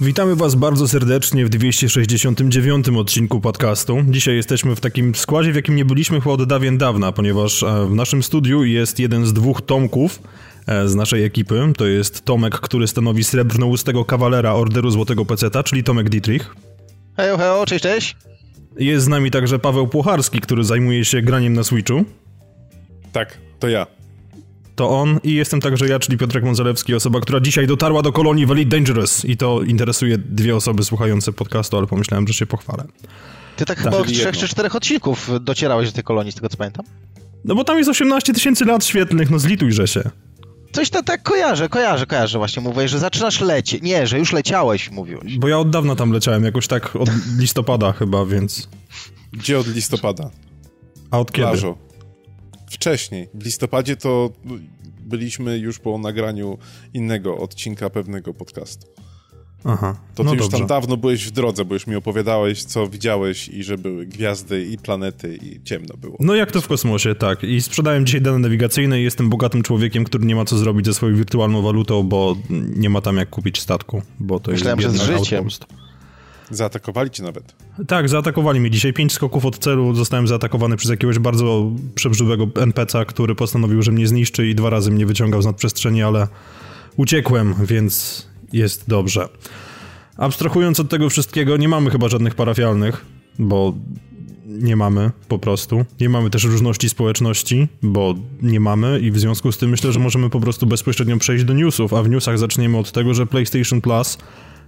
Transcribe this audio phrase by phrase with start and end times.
[0.00, 3.98] Witamy Was bardzo serdecznie w 269 odcinku podcastu.
[4.08, 7.86] Dzisiaj jesteśmy w takim składzie, w jakim nie byliśmy chyba od dawien dawna, ponieważ e,
[7.86, 10.22] w naszym studiu jest jeden z dwóch Tomków
[10.66, 11.72] e, z naszej ekipy.
[11.76, 16.54] To jest Tomek, który stanowi srebrnoustego kawalera Orderu Złotego Peceta, czyli Tomek Dietrich.
[17.16, 18.16] Hejo, hejo, cześć, cześć.
[18.78, 22.04] Jest z nami także Paweł Płocharski, który zajmuje się graniem na Switchu.
[23.12, 23.86] Tak, to ja.
[24.78, 28.46] To on i jestem także ja, czyli Piotrek Mązalewski, osoba, która dzisiaj dotarła do kolonii
[28.46, 32.84] w Elite Dangerous i to interesuje dwie osoby słuchające podcastu, ale pomyślałem, że się pochwalę.
[33.56, 36.56] Ty tak, chyba od trzech czy czterech odcinków docierałeś do tej kolonii, z tego co
[36.56, 36.84] pamiętam?
[37.44, 40.10] No bo tam jest 18 tysięcy lat świetlnych, no zlitujże się.
[40.72, 42.62] Coś to tak kojarzę, kojarzę, kojarzę właśnie.
[42.62, 43.82] Mówię, że zaczynasz lecieć.
[43.82, 45.38] Nie, że już leciałeś, mówiłeś.
[45.38, 48.68] Bo ja od dawna tam leciałem, jakoś tak od listopada chyba, więc...
[49.32, 50.30] Gdzie od listopada?
[51.10, 51.48] A od kiedy?
[51.48, 51.87] Plażo.
[52.70, 53.28] Wcześniej.
[53.34, 54.30] W listopadzie to
[55.00, 56.58] byliśmy już po nagraniu
[56.94, 58.86] innego odcinka pewnego podcastu.
[59.64, 59.96] Aha.
[60.14, 60.58] To ty no już dobrze.
[60.58, 64.64] tam dawno byłeś w drodze, bo już mi opowiadałeś, co widziałeś i że były gwiazdy
[64.64, 66.16] i planety i ciemno było.
[66.20, 67.44] No jak to w kosmosie, tak.
[67.44, 70.94] I sprzedałem dzisiaj dane nawigacyjne i jestem bogatym człowiekiem, który nie ma co zrobić ze
[70.94, 72.36] swoją wirtualną walutą, bo
[72.76, 75.48] nie ma tam jak kupić statku, bo to Myślałem, jest że z życiem.
[76.50, 77.54] Zaatakowali cię nawet.
[77.86, 78.70] Tak, zaatakowali mnie.
[78.70, 83.92] Dzisiaj pięć skoków od celu zostałem zaatakowany przez jakiegoś bardzo przebrzydłego NPC'a, który postanowił, że
[83.92, 86.28] mnie zniszczy i dwa razy mnie wyciągał z nadprzestrzeni, ale
[86.96, 89.28] uciekłem, więc jest dobrze.
[90.16, 93.04] Abstrahując od tego wszystkiego, nie mamy chyba żadnych parafialnych,
[93.38, 93.74] bo
[94.46, 95.84] nie mamy po prostu.
[96.00, 100.00] Nie mamy też różności społeczności, bo nie mamy i w związku z tym myślę, że
[100.00, 103.80] możemy po prostu bezpośrednio przejść do newsów, a w newsach zaczniemy od tego, że PlayStation
[103.80, 104.18] Plus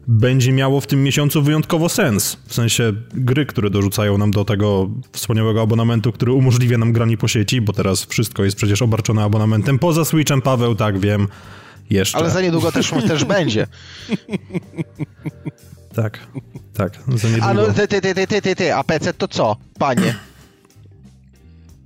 [0.09, 2.37] będzie miało w tym miesiącu wyjątkowo sens.
[2.47, 7.29] W sensie gry, które dorzucają nam do tego wspaniałego abonamentu, który umożliwia nam granie po
[7.29, 9.79] sieci, bo teraz wszystko jest przecież obarczone abonamentem.
[9.79, 11.29] Poza Switchem, Paweł, tak wiem,
[11.91, 12.19] jeszcze.
[12.19, 13.67] Ale za niedługo też, też będzie.
[15.95, 16.27] Tak,
[16.75, 17.47] tak, za niedługo.
[17.47, 20.15] A no ty, ty, ty, ty, ty, ty, a PC to co, panie?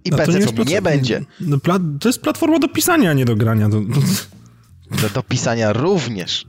[0.05, 1.25] I no PC nie, nie będzie.
[1.41, 1.59] No,
[2.01, 3.69] to jest platforma do pisania, a nie do grania.
[3.69, 5.09] Do, do...
[5.15, 6.47] do pisania również.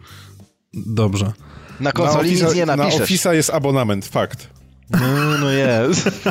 [0.74, 1.34] Dobrze.
[1.80, 3.00] Na konsoli na nic nie napiszesz.
[3.00, 4.48] Na Office'a jest abonament, fakt.
[4.90, 6.10] No, no jest.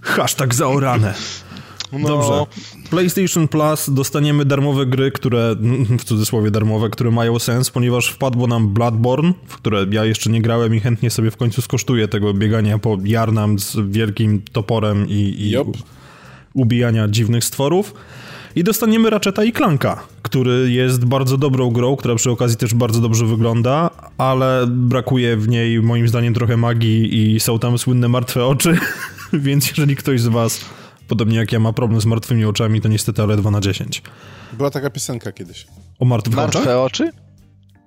[0.00, 1.14] Hashtag zaorane.
[1.92, 2.08] No.
[2.08, 2.46] Dobrze.
[2.90, 5.56] PlayStation Plus dostaniemy darmowe gry, które,
[5.98, 10.42] w cudzysłowie darmowe, które mają sens, ponieważ wpadło nam Bloodborne, w które ja jeszcze nie
[10.42, 15.34] grałem i chętnie sobie w końcu skosztuję tego biegania po Jarnam z wielkim toporem i,
[15.38, 15.66] i yep.
[16.54, 17.94] ubijania dziwnych stworów.
[18.56, 23.00] I dostaniemy Ratcheta i Clanka, który jest bardzo dobrą grą, która przy okazji też bardzo
[23.00, 28.46] dobrze wygląda, ale brakuje w niej moim zdaniem trochę magii i są tam słynne martwe
[28.46, 28.78] oczy,
[29.32, 30.60] więc jeżeli ktoś z was
[31.08, 34.02] podobnie jak ja ma problem z martwymi oczami, to niestety ale 2 na 10.
[34.52, 35.66] Była taka piosenka kiedyś.
[35.98, 36.76] O martwych martwe oczach?
[36.76, 37.10] oczy?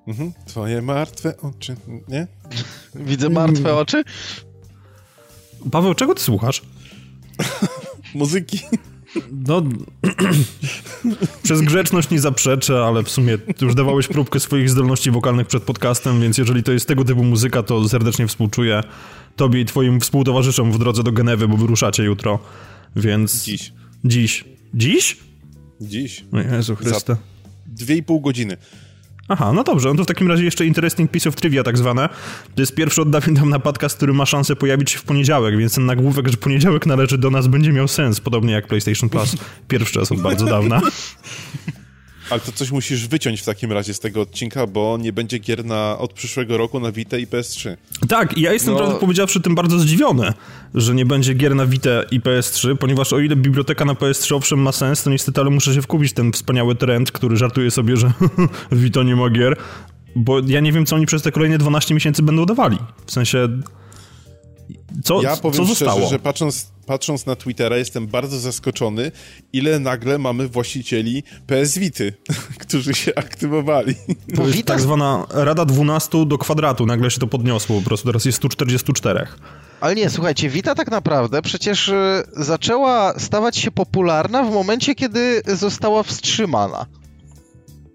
[0.08, 0.32] Mhm.
[0.48, 1.76] Twoje martwe oczy,
[2.08, 2.28] nie?
[3.10, 4.04] Widzę martwe oczy?
[5.72, 6.62] Paweł, czego ty słuchasz?
[8.16, 8.60] Muzyki.
[9.48, 9.62] No,
[11.44, 16.22] przez grzeczność nie zaprzeczę, ale w sumie już dawałeś próbkę swoich zdolności wokalnych przed podcastem,
[16.22, 18.84] więc jeżeli to jest tego typu muzyka, to serdecznie współczuję
[19.36, 22.40] tobie i twoim współtowarzyszom w drodze do Genewy, bo wyruszacie jutro.
[22.96, 23.44] Więc...
[23.44, 23.74] Dziś.
[24.06, 24.46] Dziś.
[24.74, 25.18] Dziś?
[25.82, 26.26] Dziś.
[26.32, 27.14] O Jezu Chryste.
[27.14, 27.34] Za
[27.68, 28.58] dwie i pół godziny.
[29.28, 32.10] Aha, no dobrze, no to w takim razie jeszcze interesting piece of trivia tak zwane.
[32.56, 35.76] To jest pierwszy od dawien na podcast, który ma szansę pojawić się w poniedziałek, więc
[35.76, 39.36] ten nagłówek, że poniedziałek należy do nas będzie miał sens, podobnie jak PlayStation Plus.
[39.68, 40.82] Pierwszy raz od bardzo dawna.
[42.30, 45.66] Ale to coś musisz wyciąć w takim razie z tego odcinka, bo nie będzie gier
[45.66, 47.78] na, od przyszłego roku na Vita i PS3.
[48.08, 48.80] Tak, i ja jestem, no...
[48.80, 50.34] prawdę powiedziawszy, tym bardzo zdziwiony,
[50.74, 54.60] że nie będzie gier na Vita i PS3, ponieważ o ile biblioteka na PS3 owszem
[54.60, 58.14] ma sens, to niestety, ale muszę się wkupić ten wspaniały trend, który żartuje sobie, że
[58.72, 59.58] Vita nie ma gier,
[60.16, 62.78] bo ja nie wiem, co oni przez te kolejne 12 miesięcy będą dawali.
[63.06, 63.50] W sensie...
[65.04, 66.00] Co, ja powiem co zostało?
[66.00, 69.12] szczerze, że patrząc, patrząc na Twittera jestem bardzo zaskoczony,
[69.54, 72.14] ile nagle mamy właścicieli PS Vity,
[72.68, 73.96] którzy się aktywowali.
[74.36, 78.26] To jest tak zwana Rada 12 do kwadratu, nagle się to podniosło, po prostu teraz
[78.26, 79.28] jest 144.
[79.82, 85.42] Ale nie, słuchajcie, Vita tak naprawdę przecież e, zaczęła stawać się popularna w momencie, kiedy
[85.48, 86.86] została wstrzymana.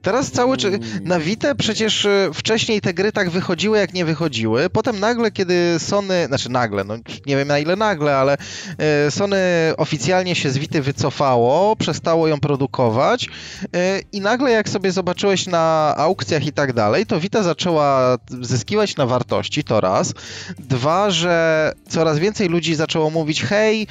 [0.03, 0.73] Teraz cały czas.
[1.03, 4.71] Na Vita przecież e, wcześniej te gry tak wychodziły, jak nie wychodziły.
[4.71, 6.27] Potem nagle, kiedy Sony.
[6.27, 6.95] Znaczy nagle, no
[7.27, 8.37] nie wiem na ile nagle, ale
[8.79, 9.39] e, Sony
[9.77, 13.29] oficjalnie się z Vity wycofało, przestało ją produkować.
[13.75, 18.97] E, I nagle, jak sobie zobaczyłeś na aukcjach i tak dalej, to Vita zaczęła zyskiwać
[18.97, 20.15] na wartości, to raz.
[20.59, 23.87] Dwa, że coraz więcej ludzi zaczęło mówić: hej,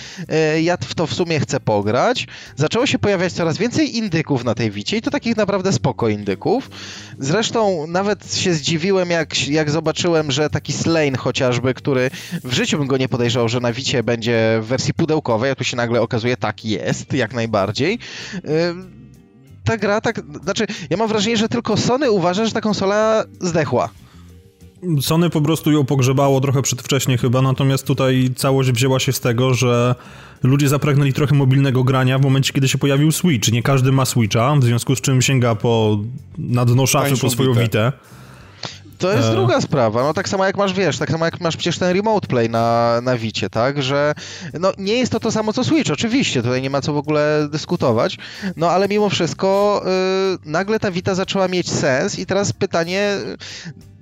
[0.62, 2.27] ja w to w sumie chcę pograć.
[2.56, 6.09] Zaczęło się pojawiać coraz więcej indyków na tej Wicie i to takich naprawdę spoko spoko
[6.09, 6.69] indyków.
[7.19, 12.09] Zresztą nawet się zdziwiłem, jak, jak zobaczyłem, że taki Slane chociażby, który
[12.44, 15.63] w życiu bym go nie podejrzał, że na Wicie będzie w wersji pudełkowej, a tu
[15.63, 17.99] się nagle okazuje, tak jest, jak najbardziej.
[19.63, 23.89] Ta gra tak, znaczy, ja mam wrażenie, że tylko Sony uważa, że ta konsola zdechła.
[25.01, 29.53] Sony po prostu ją pogrzebało trochę przedwcześnie chyba, natomiast tutaj całość wzięła się z tego,
[29.53, 29.95] że
[30.44, 33.51] ludzie zapragnęli trochę mobilnego grania w momencie, kiedy się pojawił Switch.
[33.51, 36.00] Nie każdy ma Switcha, w związku z czym sięga po
[36.38, 37.91] na dno szafy po swoją Witę.
[38.97, 39.31] To jest e...
[39.31, 40.03] druga sprawa.
[40.03, 43.00] No tak samo jak masz, wiesz, tak samo jak masz przecież ten remote play na,
[43.01, 44.13] na Wicie, tak, że
[44.59, 47.47] no nie jest to to samo co Switch, oczywiście, tutaj nie ma co w ogóle
[47.51, 48.18] dyskutować,
[48.56, 53.18] no ale mimo wszystko yy, nagle ta Vita zaczęła mieć sens i teraz pytanie,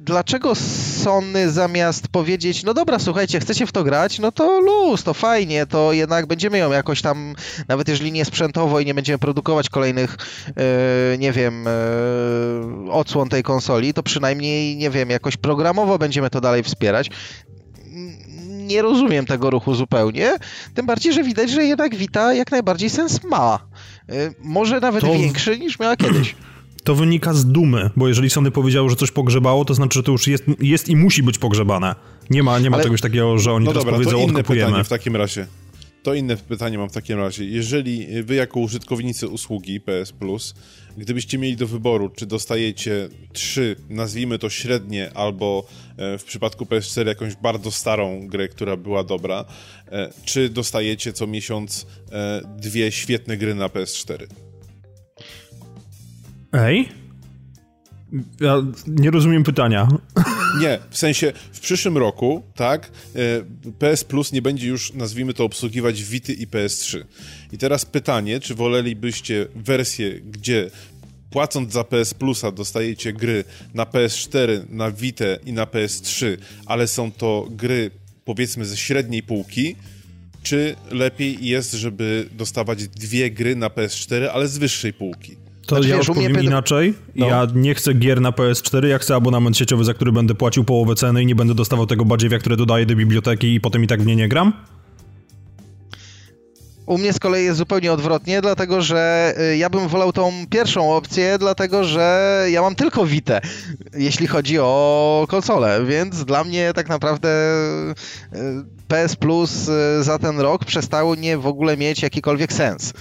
[0.05, 5.13] dlaczego Sony zamiast powiedzieć, no dobra, słuchajcie, chcecie w to grać, no to luz, to
[5.13, 7.35] fajnie, to jednak będziemy ją jakoś tam,
[7.67, 10.17] nawet jeżeli nie sprzętowo i nie będziemy produkować kolejnych,
[10.47, 11.65] yy, nie wiem,
[12.85, 17.09] yy, odsłon tej konsoli, to przynajmniej, nie wiem, jakoś programowo będziemy to dalej wspierać
[18.47, 20.35] nie rozumiem tego ruchu zupełnie.
[20.73, 23.59] Tym bardziej, że widać, że jednak Vita jak najbardziej sens ma.
[24.09, 25.13] Yy, może nawet to...
[25.13, 26.35] większy niż miała kiedyś
[26.85, 30.11] to wynika z dumy, bo jeżeli Sony powiedziało, że coś pogrzebało, to znaczy, że to
[30.11, 31.95] już jest, jest i musi być pogrzebane.
[32.29, 32.83] Nie ma, nie ma Ale...
[32.83, 34.65] czegoś takiego, że oni no teraz dobra, powiedzą, to inne odkupujemy.
[34.65, 35.47] pytanie w takim razie.
[36.03, 37.45] To inne pytanie mam w takim razie.
[37.45, 40.53] Jeżeli wy jako użytkownicy usługi PS Plus,
[40.97, 45.65] gdybyście mieli do wyboru, czy dostajecie trzy, nazwijmy to średnie, albo
[45.97, 49.45] e, w przypadku PS4 jakąś bardzo starą grę, która była dobra,
[49.91, 54.44] e, czy dostajecie co miesiąc e, dwie świetne gry na PS4?
[56.55, 56.89] Ej?
[58.39, 59.87] Ja nie rozumiem pytania.
[60.61, 65.43] Nie, w sensie w przyszłym roku, tak, e, PS Plus nie będzie już, nazwijmy to,
[65.43, 67.03] obsługiwać Vity i PS3.
[67.51, 70.69] I teraz pytanie, czy wolelibyście wersję, gdzie
[71.29, 73.43] płacąc za PS Plusa dostajecie gry
[73.73, 77.91] na PS4, na Vita i na PS3, ale są to gry
[78.25, 79.75] powiedzmy ze średniej półki,
[80.43, 85.44] czy lepiej jest, żeby dostawać dwie gry na PS4, ale z wyższej półki?
[85.65, 86.93] To znaczy, ja wiesz, odpowiem inaczej.
[87.15, 87.27] No.
[87.27, 90.95] Ja nie chcę gier na PS4, ja chcę abonament sieciowy, za który będę płacił połowę
[90.95, 94.01] ceny i nie będę dostawał tego badziewia, które dodaję do biblioteki i potem i tak
[94.01, 94.53] w nie nie gram?
[96.85, 100.95] U mnie z kolei jest zupełnie odwrotnie, dlatego że y, ja bym wolał tą pierwszą
[100.95, 103.39] opcję, dlatego że ja mam tylko Vita,
[103.93, 107.29] jeśli chodzi o konsolę, więc dla mnie tak naprawdę
[108.33, 108.35] y,
[108.87, 112.93] PS Plus y, za ten rok przestało nie w ogóle mieć jakikolwiek sens.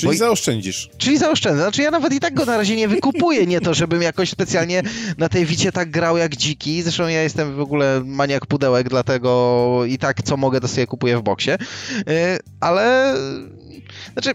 [0.00, 0.90] Czyli zaoszczędzisz.
[0.98, 1.62] Czyli zaoszczędzę.
[1.62, 4.82] Znaczy ja nawet i tak go na razie nie wykupuję, nie to, żebym jakoś specjalnie
[5.18, 6.82] na tej wicie tak grał jak dziki.
[6.82, 11.18] Zresztą ja jestem w ogóle maniak pudełek, dlatego i tak co mogę to sobie kupuję
[11.18, 11.50] w boksie.
[11.50, 12.04] Yy,
[12.60, 13.14] ale...
[14.12, 14.30] Znaczy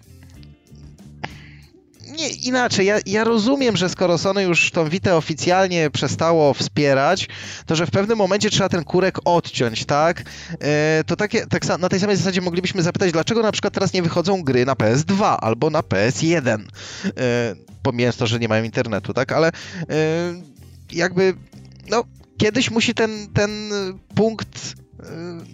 [2.15, 7.27] nie, inaczej, ja, ja rozumiem, że skoro Sony już tą Witę oficjalnie przestało wspierać,
[7.65, 10.23] to że w pewnym momencie trzeba ten kurek odciąć, tak?
[10.59, 14.01] E, to takie, tak na tej samej zasadzie moglibyśmy zapytać, dlaczego na przykład teraz nie
[14.01, 16.61] wychodzą gry na PS2 albo na PS1,
[17.05, 19.31] e, pomijając to, że nie mają internetu, tak?
[19.31, 19.51] Ale e,
[20.91, 21.33] jakby,
[21.89, 22.03] no,
[22.37, 23.49] kiedyś musi ten, ten
[24.15, 24.75] punkt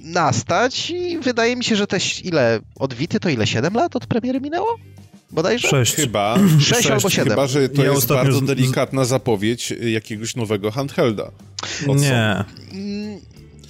[0.04, 4.08] nastać i wydaje mi się, że też ile, od Wity to ile, 7 lat od
[4.08, 4.78] premiery minęło?
[5.32, 5.68] Bodajże?
[5.68, 5.96] Sześć.
[5.96, 6.38] Chyba.
[6.60, 7.30] Sześć, albo siedem.
[7.30, 8.44] Chyba, że to ja jest bardzo z...
[8.44, 11.32] delikatna zapowiedź jakiegoś nowego handhelda.
[11.88, 12.44] Nie.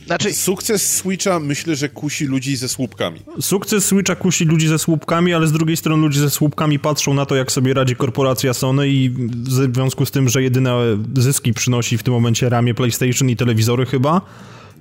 [0.05, 0.33] Znaczy...
[0.33, 3.19] Sukces Switcha myślę, że kusi ludzi ze słupkami.
[3.41, 7.25] Sukces Switcha kusi ludzi ze słupkami, ale z drugiej strony ludzie ze słupkami patrzą na
[7.25, 10.77] to, jak sobie radzi korporacja Sony i w związku z tym, że jedyne
[11.17, 14.21] zyski przynosi w tym momencie ramię PlayStation i telewizory chyba,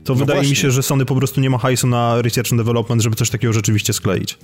[0.05, 0.51] to no wydaje właśnie.
[0.51, 3.31] mi się, że Sony po prostu nie ma hajsu na research and development, żeby coś
[3.31, 4.39] takiego rzeczywiście skleić.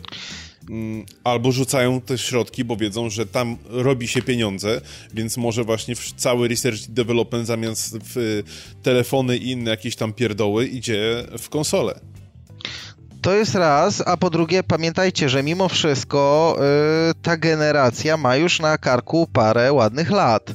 [0.71, 4.81] Mm, albo rzucają te środki, bo wiedzą, że tam robi się pieniądze,
[5.15, 8.43] więc może właśnie cały research development zamiast w
[8.83, 12.01] telefony i inne jakieś tam pierdoły idzie w konsole.
[13.27, 16.57] To jest raz, a po drugie pamiętajcie, że mimo wszystko
[17.11, 20.53] y, ta generacja ma już na karku parę ładnych lat,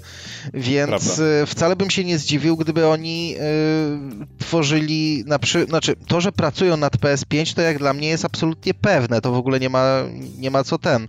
[0.53, 5.65] więc y, wcale bym się nie zdziwił, gdyby oni y, tworzyli, na przy...
[5.65, 9.37] znaczy to, że pracują nad PS5 to jak dla mnie jest absolutnie pewne, to w
[9.37, 10.03] ogóle nie ma,
[10.37, 11.07] nie ma co ten,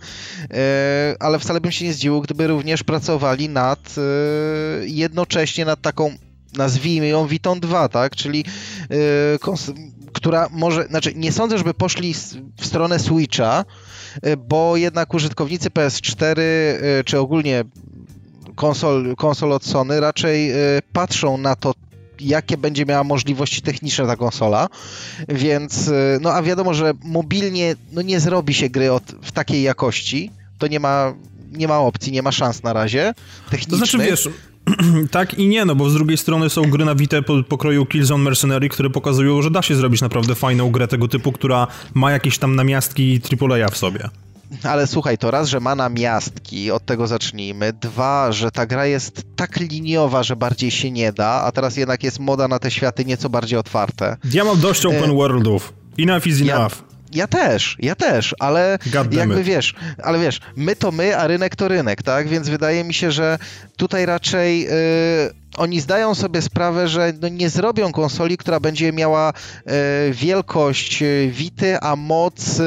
[1.20, 3.94] ale wcale bym się nie zdziwił, gdyby również pracowali nad
[4.86, 6.16] jednocześnie nad taką
[6.56, 8.16] nazwijmy ją Viton 2, tak?
[8.16, 8.44] Czyli
[8.90, 9.38] yy,
[10.22, 12.14] która może, znaczy nie sądzę, żeby poszli
[12.60, 13.64] w stronę Switcha,
[14.26, 17.64] y, bo jednak użytkownicy PS4 y, czy ogólnie
[18.54, 21.74] konsol, konsol od Sony raczej y, patrzą na to,
[22.20, 24.68] jakie będzie miała możliwości techniczne ta konsola,
[25.28, 30.30] więc no a wiadomo, że mobilnie no nie zrobi się gry od, w takiej jakości,
[30.58, 31.14] to nie ma
[31.52, 33.14] nie ma opcji, nie ma szans na razie
[33.50, 33.80] technicznych.
[33.80, 34.28] To znaczy, wiesz,
[35.10, 38.24] tak i nie, no bo z drugiej strony są gry na Vita po, pokroju Killzone
[38.24, 42.38] Mercenary, które pokazują, że da się zrobić naprawdę fajną grę tego typu, która ma jakieś
[42.38, 44.08] tam namiastki AAA w sobie.
[44.62, 47.72] Ale słuchaj, to raz, że ma namiastki, od tego zacznijmy.
[47.72, 52.02] Dwa, że ta gra jest tak liniowa, że bardziej się nie da, a teraz jednak
[52.02, 54.16] jest moda na te światy nieco bardziej otwarte.
[54.32, 55.72] Ja mam dość open worldów.
[55.98, 56.82] Enough is enough.
[56.88, 56.91] Ja...
[57.14, 58.78] Ja też, ja też, ale
[59.10, 62.28] jakby wiesz, ale wiesz, my to my, a rynek to rynek, tak?
[62.28, 63.38] Więc wydaje mi się, że
[63.76, 64.70] tutaj raczej yy,
[65.56, 69.32] oni zdają sobie sprawę, że no nie zrobią konsoli, która będzie miała
[69.66, 69.72] yy,
[70.12, 72.60] wielkość Wity, a moc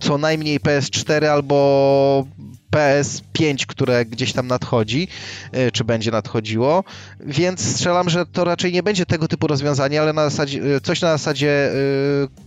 [0.00, 2.26] co najmniej PS4 albo
[2.74, 5.08] PS5, które gdzieś tam nadchodzi,
[5.52, 6.84] e, czy będzie nadchodziło,
[7.20, 11.00] więc strzelam, że to raczej nie będzie tego typu rozwiązanie, ale na zasadzie, e, coś
[11.00, 11.74] na zasadzie e,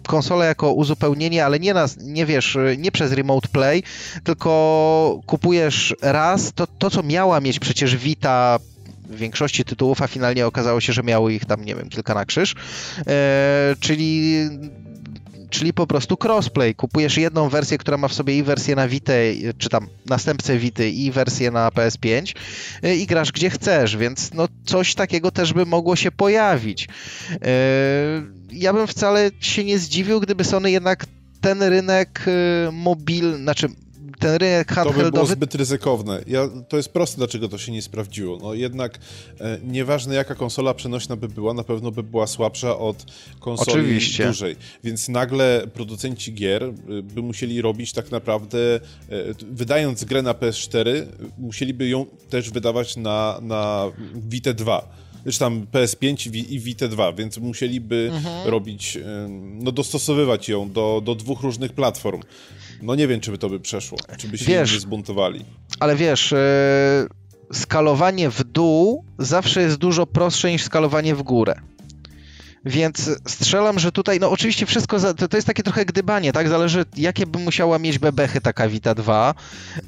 [0.07, 3.84] konsola jako uzupełnienie, ale nie, na, nie wiesz, nie przez Remote Play,
[4.24, 8.60] tylko kupujesz raz to, to co miała mieć przecież Vita
[9.10, 12.25] w większości tytułów, a finalnie okazało się, że miały ich tam, nie wiem, kilka na
[12.25, 12.55] krzyż,
[13.79, 14.36] czyli
[15.49, 16.75] czyli po prostu crossplay.
[16.75, 19.13] Kupujesz jedną wersję, która ma w sobie i wersję na Vita,
[19.57, 22.35] czy tam następcę Vity i wersję na PS5
[22.83, 26.83] y, i grasz gdzie chcesz, więc no coś takiego też by mogło się pojawić.
[27.31, 27.37] Y,
[28.51, 31.05] ja bym wcale się nie zdziwił, gdyby Sony jednak
[31.41, 33.67] ten rynek y, mobil, znaczy
[34.19, 35.03] ten rynek handheldowy...
[35.03, 36.21] To by było zbyt ryzykowne.
[36.27, 38.38] Ja, to jest proste, dlaczego to się nie sprawdziło.
[38.41, 39.00] No jednak
[39.39, 43.05] e, nieważne jaka konsola przenośna by była, na pewno by była słabsza od
[43.39, 44.27] konsoli Oczywiście.
[44.27, 44.55] dużej.
[44.83, 48.79] Więc nagle producenci gier e, by musieli robić tak naprawdę, e,
[49.51, 51.05] wydając grę na PS4,
[51.38, 57.38] musieliby ją też wydawać na, na Vita 2 czy tam PS5 i Vita 2, więc
[57.38, 58.48] musieliby mhm.
[58.50, 58.98] robić,
[59.53, 62.22] no dostosowywać ją do, do dwóch różnych platform.
[62.81, 65.46] No nie wiem, czy by to by przeszło, czy by się wiesz, nie zbuntowali.
[65.79, 67.07] Ale wiesz, e,
[67.53, 71.55] skalowanie w dół zawsze jest dużo prostsze niż skalowanie w górę.
[72.65, 76.50] Więc strzelam, że tutaj, no oczywiście wszystko, za, to, to, jest takie trochę gdybanie, tak?
[76.50, 79.36] Zależy, jakie by musiała mieć bebechy taka Vita 2.
[79.75, 79.86] Yy,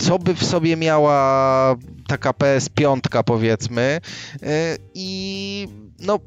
[0.00, 1.76] co by w sobie miała
[2.06, 4.00] taka PS5, powiedzmy.
[4.42, 4.48] Yy,
[4.94, 6.18] I no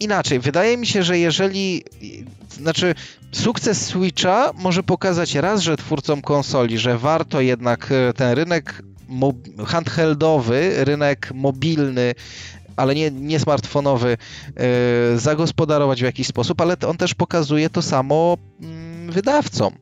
[0.00, 1.84] inaczej, wydaje mi się, że jeżeli
[2.50, 2.94] znaczy
[3.32, 8.82] sukces Switcha może pokazać raz, że twórcom konsoli, że warto jednak e, ten rynek
[9.66, 12.14] handheldowy, rynek mobilny
[12.76, 14.16] ale nie, nie smartfonowy,
[15.10, 19.74] yy, zagospodarować w jakiś sposób, ale on też pokazuje to samo yy, wydawcom.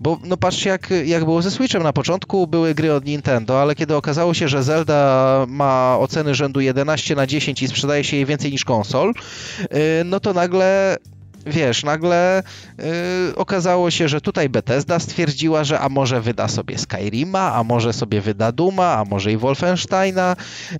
[0.00, 1.82] Bo no patrzcie, jak, jak było ze Switchem.
[1.82, 6.60] Na początku były gry od Nintendo, ale kiedy okazało się, że Zelda ma oceny rzędu
[6.60, 9.12] 11 na 10 i sprzedaje się jej więcej niż konsol,
[9.60, 9.68] yy,
[10.04, 10.96] no to nagle
[11.46, 12.42] wiesz, nagle
[12.78, 12.84] yy,
[13.36, 18.20] okazało się, że tutaj Bethesda stwierdziła, że a może wyda sobie Skyrima, a może sobie
[18.20, 20.36] wyda Duma, a może i Wolfensteina,
[20.72, 20.78] yy,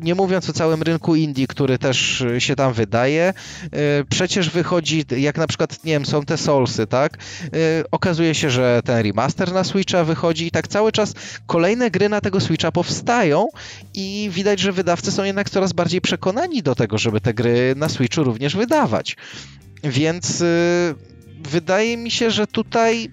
[0.00, 3.34] nie mówiąc o całym rynku indie, który też się tam wydaje.
[3.62, 3.78] Yy,
[4.10, 7.18] przecież wychodzi, jak na przykład, nie wiem, są te Soulsy, tak?
[7.90, 11.14] Okazuje się, że ten remaster na Switcha wychodzi i tak cały czas
[11.46, 13.48] kolejne gry na tego Switcha powstają
[13.94, 17.88] i widać, że wydawcy są jednak coraz bardziej przekonani do tego, żeby te gry na
[17.88, 19.16] Switchu również wydawać.
[19.84, 20.94] Więc y,
[21.50, 23.10] wydaje mi się, że tutaj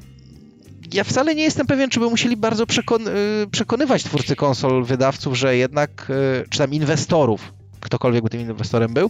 [0.94, 3.12] ja wcale nie jestem pewien, czy by musieli bardzo przekon y,
[3.52, 6.12] przekonywać twórcy konsol, wydawców, że jednak,
[6.44, 9.10] y, czy tam inwestorów, ktokolwiek by tym inwestorem był,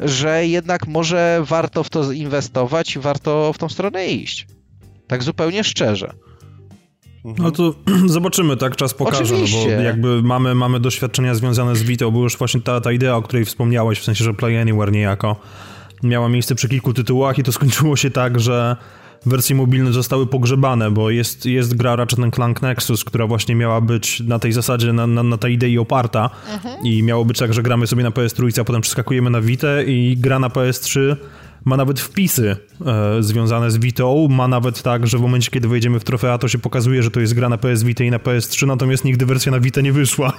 [0.00, 4.46] że jednak może warto w to inwestować i warto w tą stronę iść.
[5.06, 6.14] Tak zupełnie szczerze.
[7.24, 7.74] No to
[8.06, 12.38] zobaczymy, tak czas pokaże, no bo jakby mamy, mamy doświadczenia związane z Vito, bo już
[12.38, 15.36] właśnie ta, ta idea, o której wspomniałeś, w sensie, że Play Anywhere niejako
[16.04, 18.76] miała miejsce przy kilku tytułach i to skończyło się tak, że
[19.26, 24.20] wersje mobilne zostały pogrzebane, bo jest, jest gra Ratchet Clank Nexus, która właśnie miała być
[24.20, 26.84] na tej zasadzie, na, na, na tej idei oparta mhm.
[26.84, 30.16] i miało być tak, że gramy sobie na PS3, a potem przeskakujemy na Vita i
[30.16, 31.16] gra na PS3
[31.64, 32.56] ma nawet wpisy
[32.86, 36.48] e, związane z Vito, ma nawet tak, że w momencie, kiedy wejdziemy w trofea, to
[36.48, 39.52] się pokazuje, że to jest gra na PS Vita i na PS3, natomiast nigdy wersja
[39.52, 40.32] na Vita nie wyszła.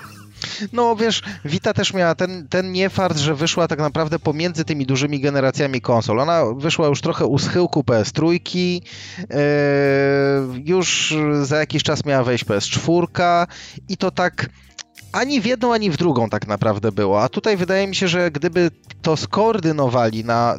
[0.73, 5.19] No wiesz, Vita też miała ten, ten niefart, że wyszła tak naprawdę pomiędzy tymi dużymi
[5.19, 6.19] generacjami konsol.
[6.19, 8.79] Ona wyszła już trochę u schyłku PS3, yy,
[10.65, 13.47] już za jakiś czas miała wejść PS4
[13.89, 14.49] i to tak
[15.11, 17.23] ani w jedną, ani w drugą tak naprawdę było.
[17.23, 18.71] A tutaj wydaje mi się, że gdyby
[19.01, 20.57] to skoordynowali na,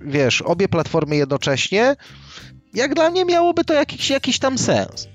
[0.00, 1.96] wiesz, obie platformy jednocześnie,
[2.74, 5.08] jak dla mnie miałoby to jakiś, jakiś tam sens.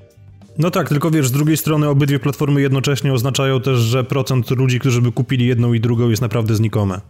[0.58, 4.80] No tak, tylko wiesz, z drugiej strony obydwie platformy jednocześnie oznaczają też, że procent ludzi,
[4.80, 7.02] którzy by kupili jedną i drugą jest naprawdę znikome.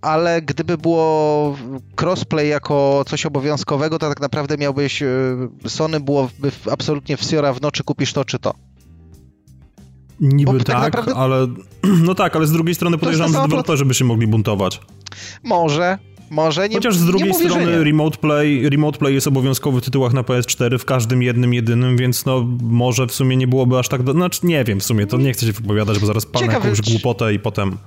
[0.00, 1.56] ale gdyby było
[2.00, 5.02] crossplay jako coś obowiązkowego, to tak naprawdę miałbyś,
[5.66, 8.54] Sony byłoby absolutnie wsiora w noczy, kupisz to czy to.
[10.20, 11.14] Niby tak, tak naprawdę...
[11.14, 11.46] ale
[12.06, 14.80] no tak, ale z drugiej strony podejrzewam, że deweloperzy by się mogli buntować.
[15.44, 15.98] Może,
[16.30, 16.68] może.
[16.68, 20.22] Nie, Chociaż z drugiej mówię, strony remote play, remote play jest obowiązkowy w tytułach na
[20.22, 24.02] PS4 w każdym jednym, jedynym, więc no może w sumie nie byłoby aż tak...
[24.02, 24.12] Do...
[24.12, 27.34] Znaczy nie wiem w sumie, to nie chcę się wypowiadać, bo zaraz palnę jakąś głupotę
[27.34, 27.78] i potem...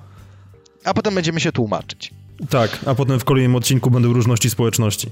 [0.84, 2.14] A potem będziemy się tłumaczyć.
[2.50, 5.08] Tak, a potem w kolejnym odcinku będą różności społeczności.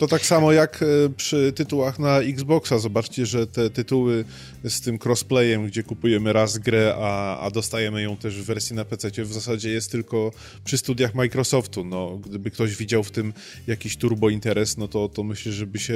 [0.00, 2.78] To tak samo jak e, przy tytułach na Xboxa.
[2.78, 4.24] Zobaczcie, że te tytuły
[4.64, 8.84] z tym crossplayem, gdzie kupujemy raz grę, a, a dostajemy ją też w wersji na
[8.84, 10.32] PC, w zasadzie jest tylko
[10.64, 11.84] przy studiach Microsoftu.
[11.84, 13.32] No, gdyby ktoś widział w tym
[13.66, 15.94] jakiś turbo interes, no to, to myślę, żeby się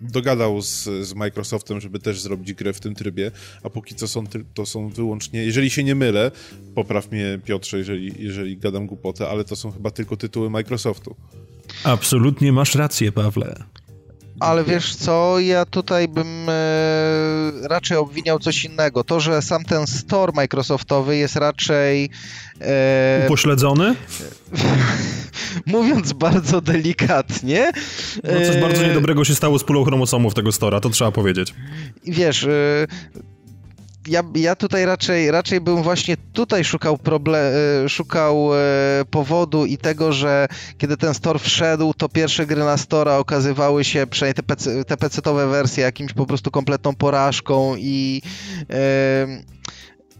[0.00, 3.30] dogadał z, z Microsoftem, żeby też zrobić grę w tym trybie,
[3.62, 4.24] a póki co są,
[4.54, 6.30] to są wyłącznie, jeżeli się nie mylę,
[6.74, 11.16] popraw mnie Piotrze, jeżeli, jeżeli gadam głupotę, ale to są chyba tylko tytuły Microsoftu.
[11.84, 13.64] Absolutnie masz rację, Pawle.
[14.40, 19.04] Ale wiesz co, ja tutaj bym e, raczej obwiniał coś innego.
[19.04, 22.10] To, że sam ten store Microsoftowy jest raczej...
[22.60, 23.94] E, Upośledzony?
[25.66, 27.72] mówiąc bardzo delikatnie...
[28.24, 31.54] No coś bardzo e, niedobrego się stało z pulą chromosomów tego stora, to trzeba powiedzieć.
[32.04, 32.86] Wiesz, e,
[34.06, 37.54] ja, ja tutaj raczej, raczej bym właśnie tutaj szukał, problem,
[37.84, 38.58] e, szukał e,
[39.10, 44.06] powodu i tego, że kiedy ten store wszedł, to pierwsze gry na Stora okazywały się,
[44.06, 48.22] przynajmniej te, PC, te PC-owe wersje, jakimś po prostu kompletną porażką i
[48.70, 49.26] e,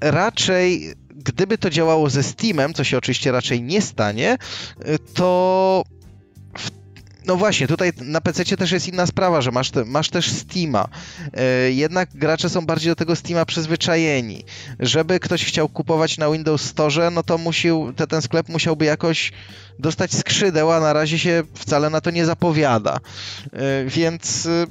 [0.00, 4.38] raczej gdyby to działało ze Steamem, co się oczywiście raczej nie stanie,
[5.14, 5.84] to
[7.26, 10.88] no właśnie, tutaj na PC też jest inna sprawa, że masz, te, masz też Steama.
[11.66, 14.44] Yy, jednak gracze są bardziej do tego Steama przyzwyczajeni.
[14.80, 19.32] Żeby ktoś chciał kupować na Windows Store, no to musił, te, ten sklep musiałby jakoś
[19.78, 22.98] dostać skrzydeł, a na razie się wcale na to nie zapowiada.
[23.52, 24.66] Yy, więc yy,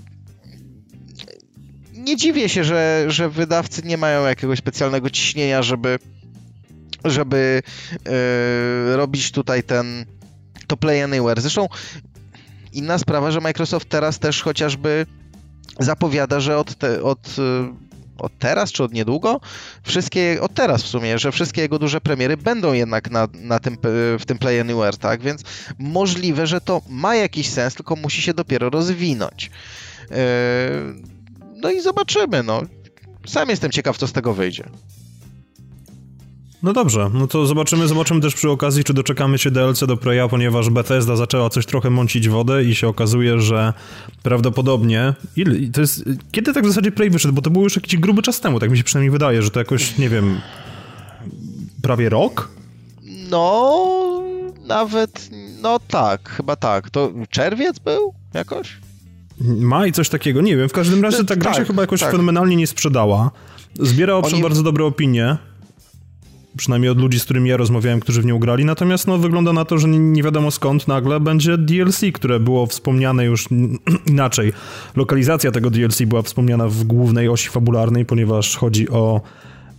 [1.94, 6.00] nie dziwię się, że, że wydawcy nie mają jakiegoś specjalnego ciśnienia, żeby
[7.06, 7.62] żeby
[8.96, 10.06] robić tutaj ten
[10.68, 11.42] to Play Anywhere.
[11.42, 11.68] Zresztą
[12.74, 15.06] Inna sprawa, że Microsoft teraz też chociażby
[15.80, 17.42] zapowiada, że od, te, od, y,
[18.18, 19.40] od teraz czy od niedługo,
[19.84, 23.78] wszystkie, od teraz w sumie, że wszystkie jego duże premiery będą jednak na, na tym,
[24.20, 25.22] w tym Play Anywhere, tak?
[25.22, 25.42] Więc
[25.80, 29.52] możliwe, że to ma jakiś sens, tylko musi się dopiero rozwinąć.
[30.10, 30.18] Yy,
[31.56, 32.62] no i zobaczymy, no.
[33.28, 34.64] Sam jestem ciekaw, co z tego wyjdzie.
[36.64, 40.30] No dobrze, no to zobaczymy, zobaczymy też przy okazji, czy doczekamy się DLC do Preya,
[40.30, 43.74] ponieważ Bethesda zaczęła coś trochę mącić wodę i się okazuje, że
[44.24, 45.14] prawdopodobnie...
[45.36, 47.34] Ile, to jest, kiedy tak w zasadzie Prey wyszedł?
[47.34, 49.60] Bo to było już jakiś gruby czas temu, tak mi się przynajmniej wydaje, że to
[49.60, 50.42] jakoś, nie wiem,
[51.82, 52.50] prawie rok?
[53.30, 54.24] No,
[54.68, 55.30] nawet,
[55.62, 56.90] no tak, chyba tak.
[56.90, 58.78] To czerwiec był jakoś?
[59.42, 60.70] Maj, coś takiego, nie wiem.
[60.70, 62.12] W każdym razie ta gra tak, się chyba jakoś tak.
[62.12, 63.32] fenomenalnie nie sprzedała.
[63.80, 64.44] Zbiera owszem Oni...
[64.44, 65.38] bardzo dobre opinie
[66.58, 69.66] przynajmniej od ludzi, z którymi ja rozmawiałem, którzy w nią grali, natomiast no, wygląda na
[69.66, 73.48] to, że nie, nie wiadomo skąd nagle będzie DLC, które było wspomniane już
[74.06, 74.54] inaczej.
[74.96, 79.22] Lokalizacja tego DLC była wspomniana w głównej osi fabularnej, ponieważ chodzi o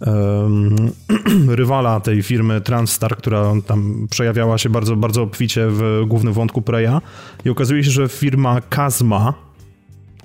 [1.48, 7.00] rywala tej firmy Transstar, która tam przejawiała się bardzo, bardzo obficie w głównym wątku Preya
[7.44, 9.34] i okazuje się, że firma Kazma,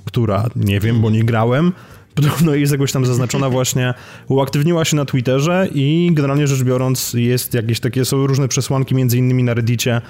[0.06, 1.72] która, nie wiem, bo nie grałem,
[2.18, 3.94] podobno jest jakoś tam zaznaczona właśnie,
[4.28, 9.18] uaktywniła się na Twitterze i generalnie rzecz biorąc jest jakieś takie, są różne przesłanki między
[9.18, 10.02] innymi na Reddicie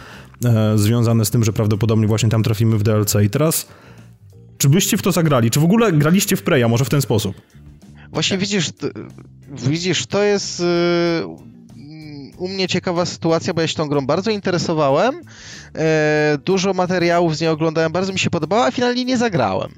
[0.46, 3.16] e, związane z tym, że prawdopodobnie właśnie tam trafimy w DLC.
[3.24, 3.68] I teraz,
[4.58, 5.52] czy byście w to zagrali?
[5.52, 7.42] Czy w ogóle graliście w Preya może w ten sposób?
[8.12, 8.70] Właśnie widzisz,
[9.52, 10.64] widzisz, to jest y,
[12.38, 15.16] u mnie ciekawa sytuacja, bo ja się tą grą bardzo interesowałem.
[15.76, 19.72] E, dużo materiałów z niej oglądałem, bardzo mi się podobała, a finalnie nie zagrałem.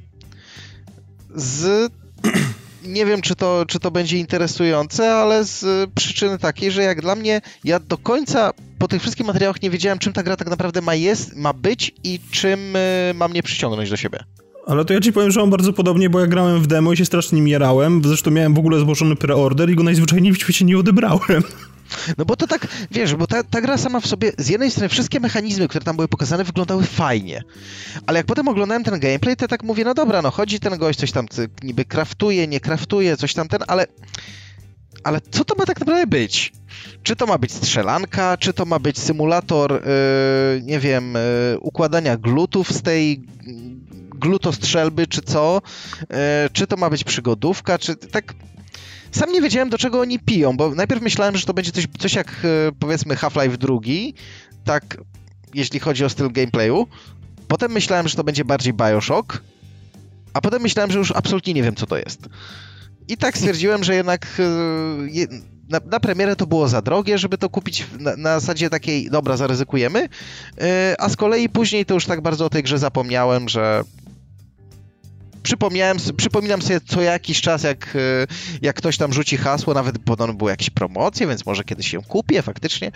[1.35, 1.91] Z
[2.83, 7.15] nie wiem, czy to, czy to będzie interesujące, ale z przyczyny takiej, że jak dla
[7.15, 10.81] mnie, ja do końca po tych wszystkich materiałach nie wiedziałem, czym ta gra tak naprawdę
[10.81, 14.19] ma, jest, ma być i czym y, ma mnie przyciągnąć do siebie.
[14.67, 16.97] Ale to ja ci powiem, że mam bardzo podobnie, bo ja grałem w demo i
[16.97, 18.01] się strasznie mierałem.
[18.05, 21.43] Zresztą miałem w ogóle złożony preorder i go najzwyczajniej w świecie nie odebrałem.
[22.17, 24.89] No bo to tak, wiesz, bo ta, ta gra sama w sobie, z jednej strony
[24.89, 27.43] wszystkie mechanizmy, które tam były pokazane, wyglądały fajnie.
[28.05, 30.99] Ale jak potem oglądałem ten gameplay, to tak mówię, no dobra, no chodzi ten gość,
[30.99, 31.27] coś tam
[31.63, 33.87] niby kraftuje, nie kraftuje, coś tam ten, ale...
[35.03, 36.53] Ale co to ma tak naprawdę być?
[37.03, 42.17] Czy to ma być strzelanka, czy to ma być symulator, yy, nie wiem, yy, układania
[42.17, 43.23] glutów z tej
[44.15, 45.61] glutostrzelby, czy co?
[45.99, 46.15] Yy,
[46.53, 48.33] czy to ma być przygodówka, czy tak
[49.11, 52.13] sam nie wiedziałem, do czego oni piją, bo najpierw myślałem, że to będzie coś, coś
[52.13, 53.77] jak e, powiedzmy Half-Life 2,
[54.63, 54.97] tak
[55.53, 56.87] jeśli chodzi o styl gameplayu.
[57.47, 59.41] Potem myślałem, że to będzie bardziej Bioshock,
[60.33, 62.29] a potem myślałem, że już absolutnie nie wiem, co to jest.
[63.07, 67.49] I tak stwierdziłem, że jednak e, na, na premierę to było za drogie, żeby to
[67.49, 70.09] kupić na, na zasadzie takiej, dobra, zaryzykujemy,
[70.61, 73.83] e, a z kolei później to już tak bardzo o tej grze zapomniałem, że
[75.49, 77.99] przypomniałem, przypominam sobie co jakiś czas, jak, e,
[78.61, 82.41] jak ktoś tam rzuci hasło, nawet podobno były jakieś promocje, więc może kiedyś się kupię
[82.41, 82.91] faktycznie,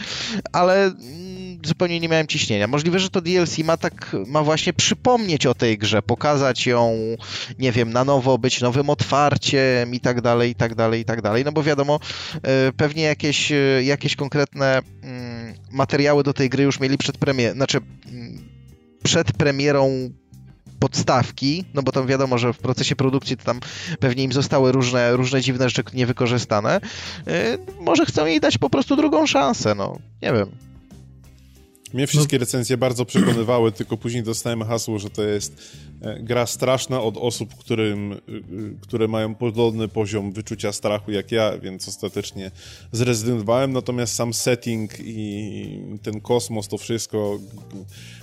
[0.51, 2.67] ale mm, zupełnie nie miałem ciśnienia.
[2.67, 6.97] Możliwe, że to DLC ma tak, ma właśnie przypomnieć o tej grze, pokazać ją,
[7.59, 11.21] nie wiem, na nowo, być nowym otwarciem i tak dalej, i tak dalej, i tak
[11.21, 11.99] dalej, no bo wiadomo,
[12.43, 17.55] e, pewnie jakieś, e, jakieś konkretne mm, materiały do tej gry już mieli przed premierą,
[17.55, 18.49] znaczy mm,
[19.03, 20.09] przed premierą
[20.79, 23.59] podstawki, no bo tam wiadomo, że w procesie produkcji to tam
[23.99, 26.81] pewnie im zostały różne, różne dziwne rzeczy niewykorzystane.
[27.27, 29.97] E, może chcą jej dać po prostu drugą szansę, no.
[30.21, 30.72] Nie wiem.
[31.93, 32.39] Mnie wszystkie no.
[32.39, 37.55] recenzje bardzo przekonywały, tylko później dostałem hasło, że to jest e, gra straszna od osób,
[37.55, 38.17] którym, e,
[38.81, 42.51] które mają podobny poziom wyczucia strachu jak ja, więc ostatecznie
[42.91, 43.73] zrezygnowałem.
[43.73, 47.39] Natomiast sam setting i ten kosmos, to wszystko,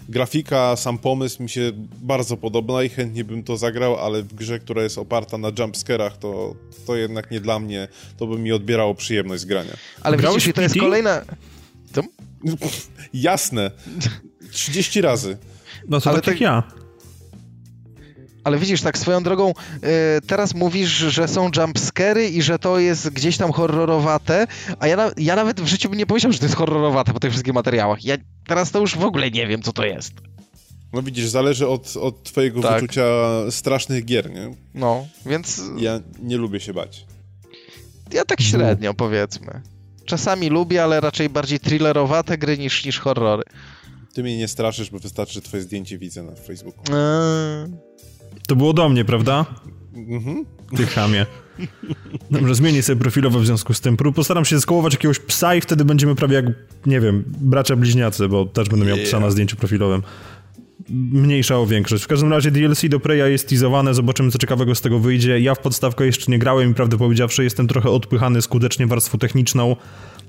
[0.08, 4.58] grafika, sam pomysł mi się bardzo podoba i chętnie bym to zagrał, ale w grze,
[4.58, 6.54] która jest oparta na jumpscarach, to,
[6.86, 9.72] to jednak nie dla mnie, to by mi odbierało przyjemność z grania.
[10.02, 11.22] Ale Grałeś widzisz, to jest kolejna...
[11.92, 12.02] Co?
[13.14, 13.70] Jasne.
[14.50, 15.36] 30 razy.
[15.88, 16.62] No to Ale tak jak ja.
[18.44, 19.88] Ale widzisz, tak swoją drogą, yy,
[20.26, 24.46] teraz mówisz, że są jumpscary i że to jest gdzieś tam horrorowate,
[24.78, 27.20] a ja, na, ja nawet w życiu bym nie powiedział, że to jest horrorowate po
[27.20, 28.04] tych wszystkich materiałach.
[28.04, 30.12] Ja teraz to już w ogóle nie wiem, co to jest.
[30.92, 32.80] No widzisz, zależy od, od twojego tak.
[32.80, 33.04] wyczucia
[33.50, 34.54] strasznych gier, nie?
[34.74, 35.62] No, więc...
[35.76, 37.06] Ja nie lubię się bać.
[38.12, 39.62] Ja tak średnio, powiedzmy.
[40.10, 43.42] Czasami lubię, ale raczej bardziej thrillerowate gry niż, niż horrory.
[44.14, 46.84] Ty mnie nie straszysz, bo wystarczy, że twoje zdjęcie widzę na Facebooku.
[46.94, 47.70] Eee.
[48.48, 49.46] To było do mnie, prawda?
[49.94, 50.44] Mhm.
[50.76, 51.26] Ty chamie.
[52.30, 53.96] Dobrze, zmienię sobie profilowo w związku z tym.
[53.96, 56.44] Postaram się skołować jakiegoś psa i wtedy będziemy prawie jak,
[56.86, 60.02] nie wiem, bracia bliźniacy, bo też będę miał psa na zdjęciu profilowym
[60.88, 62.04] mniejsza o większość.
[62.04, 65.40] W każdym razie DLC do Preya jest teasowane, zobaczymy co ciekawego z tego wyjdzie.
[65.40, 69.76] Ja w podstawkę jeszcze nie grałem i prawdę powiedziawszy jestem trochę odpychany skutecznie warstwą techniczną,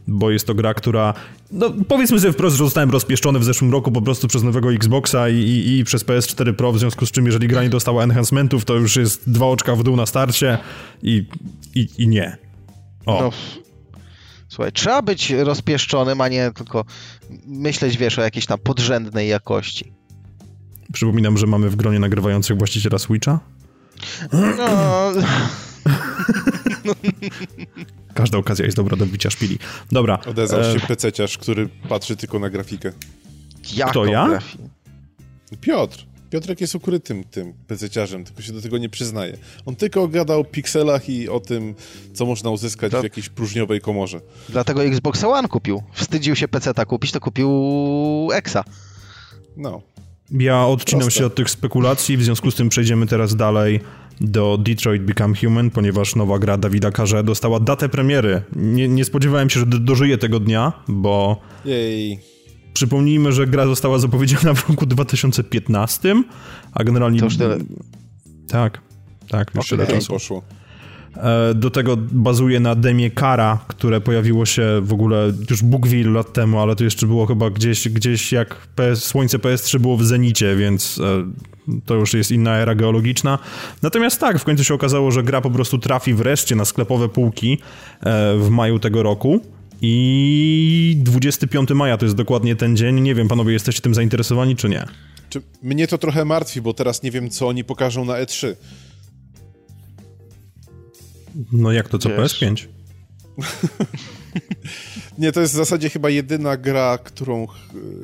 [0.08, 1.14] bo jest to gra, która,
[1.52, 5.30] no powiedzmy sobie wprost, że zostałem rozpieszczony w zeszłym roku po prostu przez nowego Xboxa
[5.30, 8.66] i, i, i przez PS4 Pro, w związku z czym jeżeli gra nie dostała enhancementów,
[8.66, 10.58] to już jest dwa oczka w dół na starcie
[11.04, 11.26] i,
[11.76, 12.38] i, i nie.
[13.06, 13.22] O.
[13.22, 13.32] No.
[14.50, 16.86] Słuchaj, trzeba być rozpieszczonym, a nie tylko
[17.46, 20.01] myśleć, wiesz, o jakiejś tam podrzędnej jakości.
[20.94, 23.40] Przypominam, że mamy w gronie nagrywających właściciela Switcha.
[24.58, 25.12] No.
[28.14, 29.60] Każda okazja jest dobra do bicia szpili.
[29.92, 30.20] Dobra.
[30.28, 30.88] Odezwał się e...
[30.88, 32.92] pececiarz, który patrzy tylko na grafikę.
[33.76, 34.40] Jaką Kto ja?
[35.62, 36.06] Piotr.
[36.30, 39.38] Piotrek jest ukrytym tym pececiarzem, tylko się do tego nie przyznaje.
[39.66, 41.76] On tylko gada o pikselach i o tym,
[42.14, 43.00] co można uzyskać to...
[43.00, 44.22] w jakiejś próżniowej komorze.
[44.50, 45.84] Dlatego Xbox One kupił.
[45.94, 47.50] Wstydził się peceta kupić, to kupił
[48.34, 48.64] Exa.
[49.58, 49.82] No.
[50.32, 51.20] Ja odcinam Proste.
[51.20, 53.80] się od tych spekulacji, w związku z tym przejdziemy teraz dalej
[54.22, 58.42] do Detroit Become Human, ponieważ nowa gra Dawida Karze dostała datę premiery.
[58.56, 61.42] Nie, nie spodziewałem się, że dożyję tego dnia, bo...
[61.66, 62.20] Jej.
[62.74, 66.24] Przypomnijmy, że gra została zapowiedziana w roku 2015,
[66.74, 67.20] a generalnie...
[67.20, 67.58] To już tyle.
[68.48, 68.82] Tak,
[69.30, 70.14] tak, już tyle czasu.
[70.14, 70.42] poszło.
[71.18, 76.00] E, do tego bazuje na demie Kara, które pojawiło się w ogóle już Bóg wie
[76.00, 79.98] ilu lat temu, ale to jeszcze było chyba gdzieś, gdzieś jak PS, słońce PS3 było
[79.98, 83.40] w zenicie, więc e, to już jest inna era geologiczna.
[83.82, 87.58] Natomiast tak, w końcu się okazało, że gra po prostu trafi wreszcie na sklepowe półki
[88.00, 89.42] e, w maju tego roku.
[89.84, 93.02] I 25 maja to jest dokładnie ten dzień.
[93.02, 94.86] Nie wiem, panowie, jesteście tym zainteresowani, czy nie?
[95.30, 98.56] Czy mnie to trochę martwi, bo teraz nie wiem, co oni pokażą na E3.
[101.52, 102.42] No jak to, co Wiesz.
[102.42, 102.68] PS5?
[105.18, 107.54] nie, to jest w zasadzie chyba jedyna gra, którą ch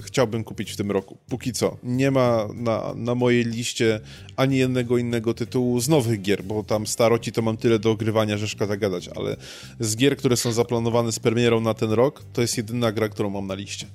[0.02, 1.18] chciałbym kupić w tym roku.
[1.30, 1.78] Póki co.
[1.84, 4.00] Nie ma na, na mojej liście
[4.36, 8.38] ani jednego innego tytułu z nowych gier, bo tam staroci to mam tyle do ogrywania,
[8.38, 9.38] że szkoda gadać, ale
[9.80, 13.30] z gier, które są zaplanowane z premierą na ten rok, to jest jedyna gra, którą
[13.30, 13.88] mam na liście.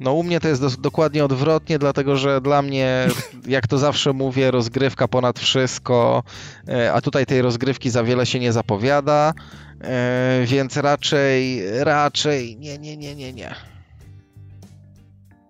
[0.00, 3.08] No u mnie to jest do, dokładnie odwrotnie, dlatego że dla mnie,
[3.46, 6.22] jak to zawsze mówię, rozgrywka ponad wszystko,
[6.68, 9.34] e, a tutaj tej rozgrywki za wiele się nie zapowiada,
[9.80, 13.54] e, więc raczej, raczej nie, nie, nie, nie, nie.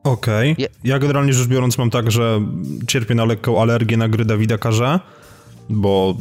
[0.05, 0.53] Okej.
[0.53, 0.69] Okay.
[0.85, 2.41] Ja generalnie rzecz biorąc mam tak, że
[2.89, 5.01] cierpię na lekką alergię na gry Dawida Karze,
[5.69, 6.15] bo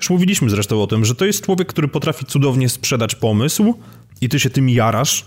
[0.00, 3.74] Już mówiliśmy zresztą o tym, że to jest człowiek, który potrafi cudownie sprzedać pomysł
[4.20, 5.24] i ty się tym jarasz,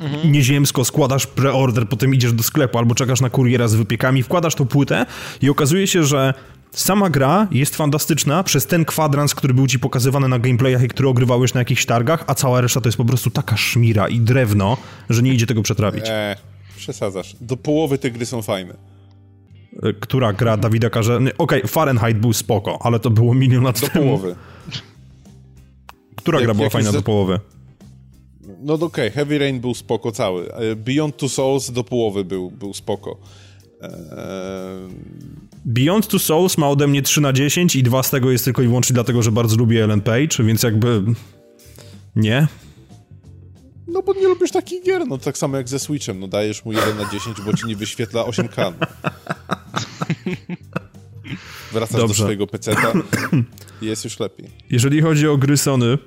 [0.00, 0.32] mhm.
[0.32, 4.66] nieziemsko składasz preorder, potem idziesz do sklepu albo czekasz na kuriera z wypiekami, wkładasz tą
[4.66, 5.06] płytę
[5.42, 6.34] i okazuje się, że
[6.70, 11.08] sama gra jest fantastyczna przez ten kwadrans, który był ci pokazywany na gameplayach i który
[11.08, 14.76] ogrywałeś na jakichś targach, a cała reszta to jest po prostu taka szmira i drewno,
[15.10, 16.04] że nie idzie tego przetrawić.
[16.08, 16.36] Eee,
[16.76, 17.36] przesadzasz.
[17.40, 18.74] Do połowy te gry są fajne.
[19.82, 21.16] E, która gra Dawida każe...
[21.16, 24.04] Okej, okay, Fahrenheit był spoko, ale to było milion lat do temu.
[24.04, 24.36] Do połowy.
[26.16, 27.40] Która jak, gra była fajna do połowy?
[28.64, 30.54] No okej, okay, Heavy Rain był spoko cały.
[30.54, 33.16] E, Beyond Two Souls do połowy był, był spoko.
[33.80, 33.90] Eee...
[35.64, 38.62] Beyond Two Souls ma ode mnie 3 na 10 i dwa z tego jest tylko
[38.62, 41.02] i wyłącznie dlatego, że bardzo lubię Ellen Page, więc jakby...
[42.16, 42.48] Nie?
[43.88, 46.72] No bo nie lubisz takich gier, no tak samo jak ze Switchem, no dajesz mu
[46.72, 48.72] 1 na 10, bo ci nie wyświetla 8K.
[51.72, 52.08] Wracasz Dobrze.
[52.08, 52.92] do swojego peceta
[53.82, 54.50] i jest już lepiej.
[54.70, 55.98] Jeżeli chodzi o gry Sony,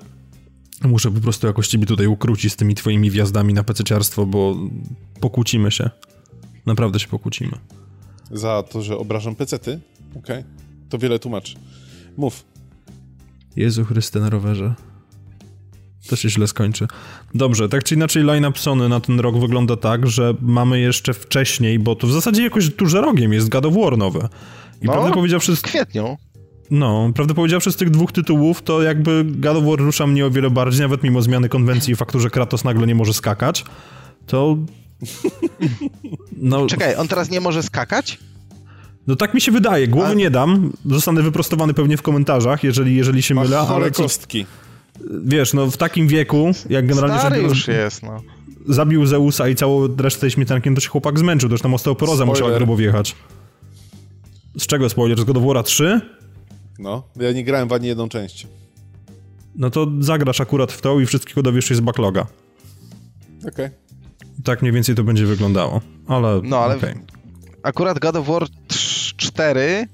[0.84, 4.56] muszę po prostu jakoś ciebie tutaj ukrócić z tymi twoimi wjazdami na pececiarstwo, bo
[5.20, 5.90] pokłócimy się.
[6.66, 7.52] Naprawdę się pokłócimy.
[8.30, 9.80] Za to, że obrażam pecety?
[10.10, 10.38] Okej.
[10.38, 10.44] Okay.
[10.88, 11.56] To wiele tłumaczy.
[12.16, 12.44] Mów.
[13.56, 14.74] Jezu Chryste na rowerze.
[16.08, 16.86] To się źle skończy.
[17.34, 21.78] Dobrze, tak czy inaczej line-up Sony na ten rok wygląda tak, że mamy jeszcze wcześniej,
[21.78, 24.28] bo to w zasadzie jakoś tuż za rogiem jest God of War nowe.
[24.82, 25.56] I no, prawdę powiedziawszy...
[25.56, 26.16] w kwietniu.
[26.70, 30.30] No, prawdę powiedziawszy z tych dwóch tytułów, to jakby God of War rusza mnie o
[30.30, 33.64] wiele bardziej, nawet mimo zmiany konwencji i faktu, że Kratos nagle nie może skakać,
[34.26, 34.56] to...
[36.42, 36.66] No...
[36.66, 38.18] Czekaj, on teraz nie może skakać?
[39.06, 40.14] No tak mi się wydaje, głowy A...
[40.14, 43.90] nie dam, zostanę wyprostowany pewnie w komentarzach, jeżeli, jeżeli się mylę, ale...
[43.90, 44.46] kostki
[45.24, 47.18] wiesz, no w takim wieku, jak generalnie...
[47.18, 48.22] Stary już jest, no.
[48.68, 52.34] Zabił Zeusa i całą resztę tej śmietankiem, to się chłopak zmęczył, już tam osteoporoza Spoiler.
[52.34, 53.14] musiała grubo wjechać.
[54.58, 55.20] Z czego spoiler?
[55.20, 56.00] Z God of War 3?
[56.78, 58.46] No, ja nie grałem w ani jedną część.
[59.54, 62.26] No to zagrasz akurat w to i wszystkiego dowiesz się z backloga.
[63.38, 63.50] Okej.
[63.50, 63.70] Okay.
[64.44, 66.40] Tak mniej więcej to będzie wyglądało, ale...
[66.44, 66.94] No, ale okay.
[67.62, 68.46] akurat God of War
[69.16, 69.88] 4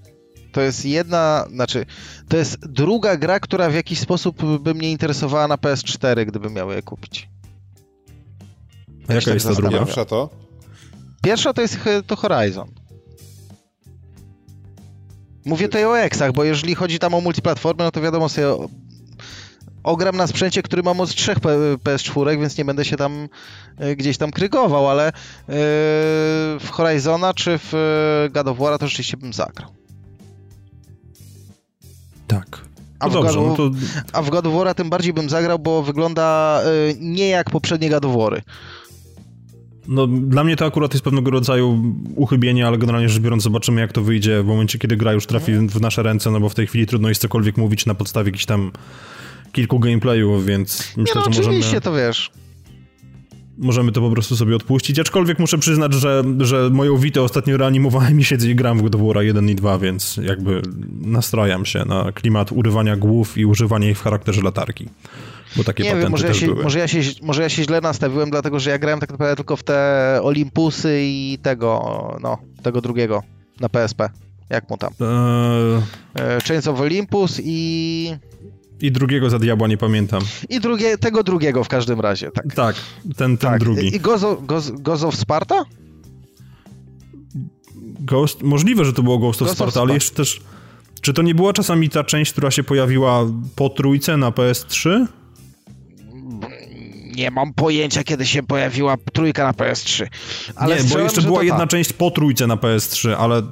[0.52, 1.86] to jest jedna, znaczy,
[2.28, 6.70] to jest druga gra, która w jakiś sposób by mnie interesowała na PS4, gdybym miał
[6.70, 7.28] je kupić.
[9.08, 9.78] A jaka tak jest ta druga?
[9.78, 10.30] Pierwsza to?
[11.22, 12.68] Pierwsza to jest to Horizon.
[15.44, 18.46] Mówię tutaj o Exach, bo jeżeli chodzi tam o multiplatformę, no to wiadomo sobie
[19.84, 21.38] ogram na sprzęcie, który ma moc trzech
[21.84, 23.28] PS4, więc nie będę się tam
[23.78, 25.12] e, gdzieś tam krygował, ale e,
[26.60, 29.70] w Horizona czy w e, God of War to rzeczywiście bym zagrał.
[32.26, 32.60] Tak.
[32.98, 33.70] A, no dobrze, no to...
[34.12, 36.60] a w God of War tym bardziej bym zagrał, bo wygląda
[37.00, 38.42] nie jak poprzednie God of War.
[39.88, 43.92] No, dla mnie to akurat jest pewnego rodzaju uchybienie, ale generalnie rzecz biorąc zobaczymy jak
[43.92, 46.66] to wyjdzie w momencie, kiedy gra już trafi w nasze ręce, no bo w tej
[46.66, 48.70] chwili trudno jest cokolwiek mówić na podstawie jakichś tam
[49.52, 51.46] kilku gameplayów, więc myślę, no, że możemy...
[51.46, 52.30] oczywiście to wiesz
[53.58, 58.20] możemy to po prostu sobie odpuścić, aczkolwiek muszę przyznać, że, że moją witę ostatnio reanimowałem
[58.20, 60.62] i siedzę i gram w God of War 1 i 2, więc jakby
[61.00, 64.88] nastrajam się na klimat urywania głów i używania ich w charakterze latarki.
[65.56, 66.62] Bo takie nie wiem, może ja, się, były.
[66.62, 69.56] może, ja się, może ja się źle nastawiłem, dlatego że ja grałem tak naprawdę tylko
[69.56, 73.22] w te Olympusy i tego, no, tego drugiego
[73.60, 74.10] na PSP.
[74.50, 74.92] Jak mu tam?
[75.00, 76.40] Eee...
[76.48, 78.16] Chains of Olympus i...
[78.80, 80.22] I drugiego za diabła nie pamiętam.
[80.48, 82.54] I drugie, tego drugiego w każdym razie, tak.
[82.54, 83.60] Tak, ten, ten tak.
[83.60, 83.96] drugi.
[83.96, 85.64] I Gozo, Goz, Gozo of Sparta?
[88.00, 90.40] Ghost, możliwe, że to było Ghost of Ghost Sparta, of ale jeszcze też...
[91.00, 95.06] Czy to nie była czasami ta część, która się pojawiła po trójce na PS3?
[97.16, 100.06] Nie mam pojęcia, kiedy się pojawiła trójka na PS3.
[100.56, 101.66] Ale nie, bo jeszcze była jedna ta.
[101.66, 103.42] część po trójce na PS3, ale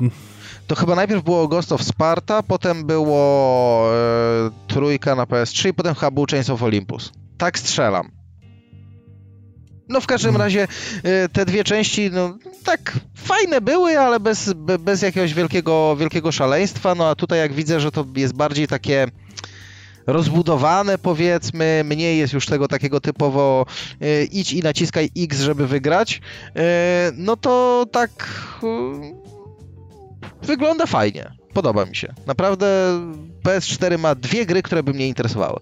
[0.66, 5.94] to chyba najpierw było Ghost of Sparta, potem było e, trójka na PS3 i potem
[5.94, 7.12] chyba był Chains of Olympus.
[7.38, 8.10] Tak strzelam.
[9.88, 10.46] No w każdym hmm.
[10.46, 10.68] razie
[11.02, 16.94] e, te dwie części, no tak fajne były, ale bez, bez jakiegoś wielkiego, wielkiego szaleństwa.
[16.94, 19.06] No a tutaj jak widzę, że to jest bardziej takie
[20.06, 23.66] rozbudowane powiedzmy, mniej jest już tego takiego typowo
[24.00, 26.20] e, idź i naciskaj X, żeby wygrać,
[26.56, 28.10] e, no to tak
[28.62, 31.32] e, wygląda fajnie.
[31.54, 32.14] Podoba mi się.
[32.26, 33.00] Naprawdę
[33.44, 35.60] PS4 ma dwie gry, które by mnie interesowały.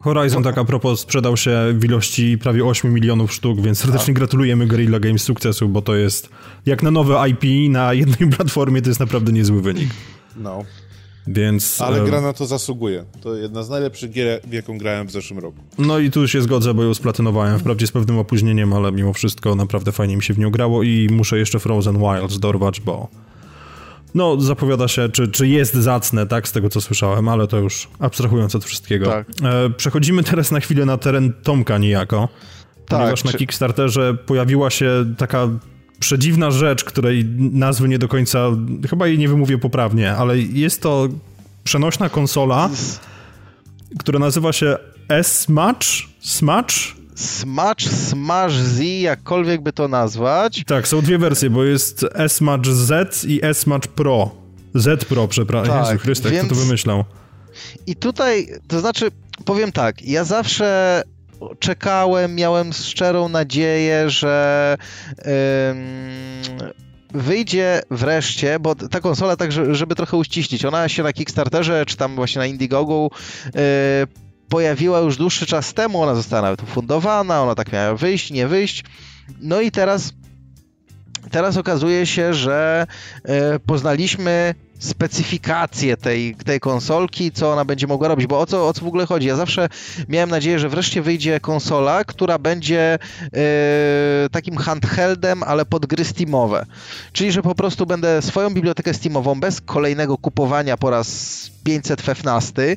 [0.00, 4.14] Horizon, tak a propos, sprzedał się w ilości prawie 8 milionów sztuk, więc serdecznie a.
[4.14, 6.28] gratulujemy Guerrilla Games sukcesu, bo to jest,
[6.66, 9.88] jak na nowe IP na jednej platformie, to jest naprawdę niezły wynik.
[10.36, 10.64] No.
[11.26, 13.04] Więc, Ale gra na to zasługuje.
[13.20, 15.58] To jedna z najlepszych gier, w jaką grałem w zeszłym roku.
[15.78, 19.54] No i tu się zgodzę, bo ją splatynowałem, wprawdzie z pewnym opóźnieniem, ale mimo wszystko
[19.54, 23.08] naprawdę fajnie mi się w nią grało i muszę jeszcze Frozen Wilds dorwać, bo
[24.14, 27.88] No, zapowiada się, czy, czy jest zacne, tak, z tego co słyszałem, ale to już
[27.98, 29.06] abstrahując od wszystkiego.
[29.06, 29.26] Tak.
[29.42, 32.28] E, przechodzimy teraz na chwilę na teren Tomka niejako,
[32.86, 33.26] tak, ponieważ czy...
[33.26, 35.48] na Kickstarterze pojawiła się taka
[36.00, 38.38] przedziwna rzecz, której nazwy nie do końca,
[38.90, 41.08] chyba jej nie wymówię poprawnie, ale jest to
[41.64, 42.70] przenośna konsola,
[43.98, 44.76] która nazywa się
[45.08, 45.86] S-Match?
[46.20, 46.74] Smatch?
[47.14, 50.64] Smash, Smash Z, jakkolwiek by to nazwać.
[50.66, 54.30] Tak, są dwie wersje, bo jest S-Match Z i S-Match Pro.
[54.74, 55.74] Z Pro, przepraszam.
[55.74, 56.46] Tak, Jezu Chryste, więc...
[56.46, 57.04] kto to wymyślał?
[57.86, 59.10] I tutaj, to znaczy,
[59.44, 61.02] powiem tak, ja zawsze
[61.58, 64.76] czekałem, miałem szczerą nadzieję, że
[67.14, 72.14] wyjdzie wreszcie, bo ta konsola, tak żeby trochę uściślić, ona się na Kickstarterze, czy tam
[72.16, 73.10] właśnie na Indiegogo
[73.44, 73.60] yy,
[74.48, 78.84] pojawiła już dłuższy czas temu, ona została nawet ufundowana, ona tak miała wyjść, nie wyjść.
[79.40, 80.12] No i teraz
[81.30, 82.86] teraz okazuje się, że
[83.24, 88.72] e, poznaliśmy specyfikację tej, tej konsolki, co ona będzie mogła robić, bo o co, o
[88.72, 89.26] co w ogóle chodzi?
[89.26, 89.68] Ja zawsze
[90.08, 93.38] miałem nadzieję, że wreszcie wyjdzie konsola, która będzie yy,
[94.32, 96.66] takim handheldem, ale pod gry Steamowe.
[97.12, 102.76] Czyli, że po prostu będę swoją bibliotekę Steamową bez kolejnego kupowania po raz 515 yy,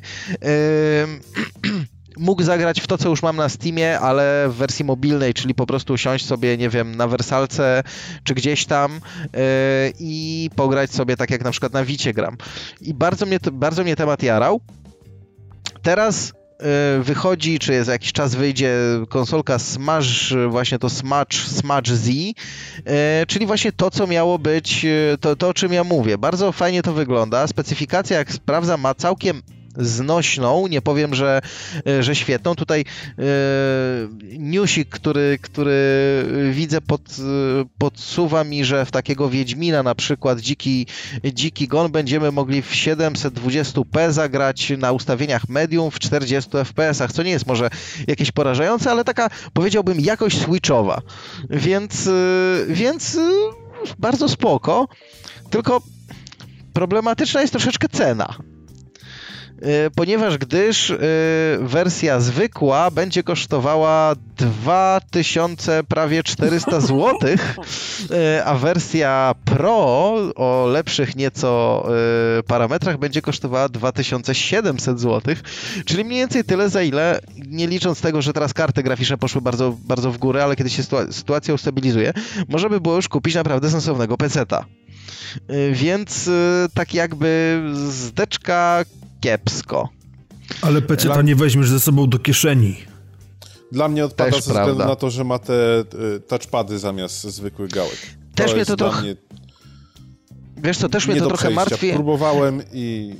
[2.16, 5.66] mógł zagrać w to, co już mam na Steamie, ale w wersji mobilnej, czyli po
[5.66, 7.82] prostu usiąść sobie, nie wiem, na wersalce
[8.24, 9.40] czy gdzieś tam yy,
[9.98, 12.36] i pograć sobie tak jak na przykład na Wicie gram.
[12.80, 14.60] I bardzo mnie, bardzo mnie temat jarał.
[15.82, 16.32] Teraz
[16.96, 18.74] yy, wychodzi, czy za jakiś czas wyjdzie
[19.08, 22.34] konsolka Smash, właśnie to Smash, Smash Z, yy,
[23.26, 24.86] czyli właśnie to, co miało być,
[25.20, 26.18] to, to o czym ja mówię.
[26.18, 27.46] Bardzo fajnie to wygląda.
[27.46, 29.42] Specyfikacja, jak sprawdzam, ma całkiem
[29.80, 31.40] znośną, nie powiem, że,
[31.86, 32.54] e, że świetną.
[32.54, 33.24] Tutaj e,
[34.38, 35.80] newsik, który, który
[36.52, 40.86] widzę pod, e, podsuwa mi, że w takiego Wiedźmina na przykład Dziki,
[41.24, 47.30] Dziki Gon będziemy mogli w 720p zagrać na ustawieniach medium w 40 fps-ach, co nie
[47.30, 47.70] jest może
[48.06, 51.02] jakieś porażające, ale taka powiedziałbym jakość switchowa.
[51.50, 52.08] Więc,
[52.68, 53.18] więc
[53.98, 54.88] bardzo spoko,
[55.50, 55.82] tylko
[56.72, 58.34] problematyczna jest troszeczkę cena.
[59.62, 60.96] E, ponieważ gdyż e,
[61.60, 67.18] wersja zwykła będzie kosztowała 2000 prawie 400 zł,
[68.10, 71.50] e, a wersja Pro o lepszych nieco
[72.46, 75.34] parametrach będzie kosztowała 2700 zł,
[75.84, 79.76] czyli mniej więcej tyle za ile, nie licząc tego, że teraz karty graficzne poszły bardzo,
[79.84, 82.12] bardzo w górę, ale kiedy się sytuacja ustabilizuje,
[82.48, 84.64] można by było już kupić naprawdę sensownego peceta.
[85.72, 86.30] Więc
[86.74, 88.84] tak jakby zdeczka
[89.20, 89.88] kiepsko.
[90.62, 91.22] Ale peceta Dla...
[91.22, 92.76] nie weźmiesz ze sobą do kieszeni.
[93.72, 94.86] Dla mnie odpada Też ze względu prawda.
[94.86, 95.80] na to, że ma te
[96.16, 97.96] y, touchpady zamiast zwykłych gałek.
[98.34, 99.02] To też mnie to trochę...
[99.02, 99.16] Mnie...
[100.56, 101.92] Wiesz co, też mnie to trochę martwi.
[101.92, 103.14] Próbowałem i...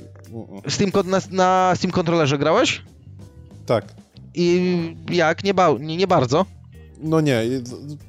[0.69, 2.81] Steam, na, na Steam Controllerze grałeś?
[3.65, 3.85] Tak.
[4.35, 5.43] I jak?
[5.43, 6.45] Nie, ba nie, nie bardzo?
[7.03, 7.43] No nie,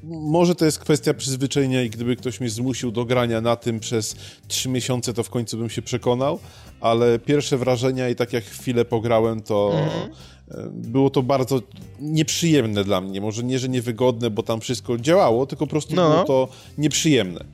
[0.03, 4.15] może to jest kwestia przyzwyczajenia i gdyby ktoś mnie zmusił do grania na tym przez
[4.47, 6.39] trzy miesiące, to w końcu bym się przekonał,
[6.83, 10.09] ale pierwsze wrażenia i tak jak chwilę pograłem, to mhm.
[10.51, 11.61] E, było to bardzo
[11.99, 13.21] nieprzyjemne dla mnie.
[13.21, 16.09] Może nie, że niewygodne, bo tam wszystko działało, tylko po prostu no.
[16.09, 17.45] było to nieprzyjemne.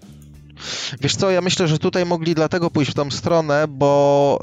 [1.01, 4.39] Wiesz co, ja myślę, że tutaj mogli dlatego pójść w tą stronę, bo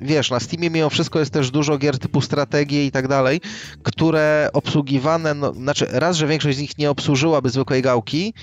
[0.00, 3.40] yy, wiesz, na Steamie mimo wszystko jest też dużo gier typu strategie i tak dalej,
[3.82, 8.34] które obsługiwane, no, znaczy raz, że większość z nich nie obsłużyłaby zwykłej gałki,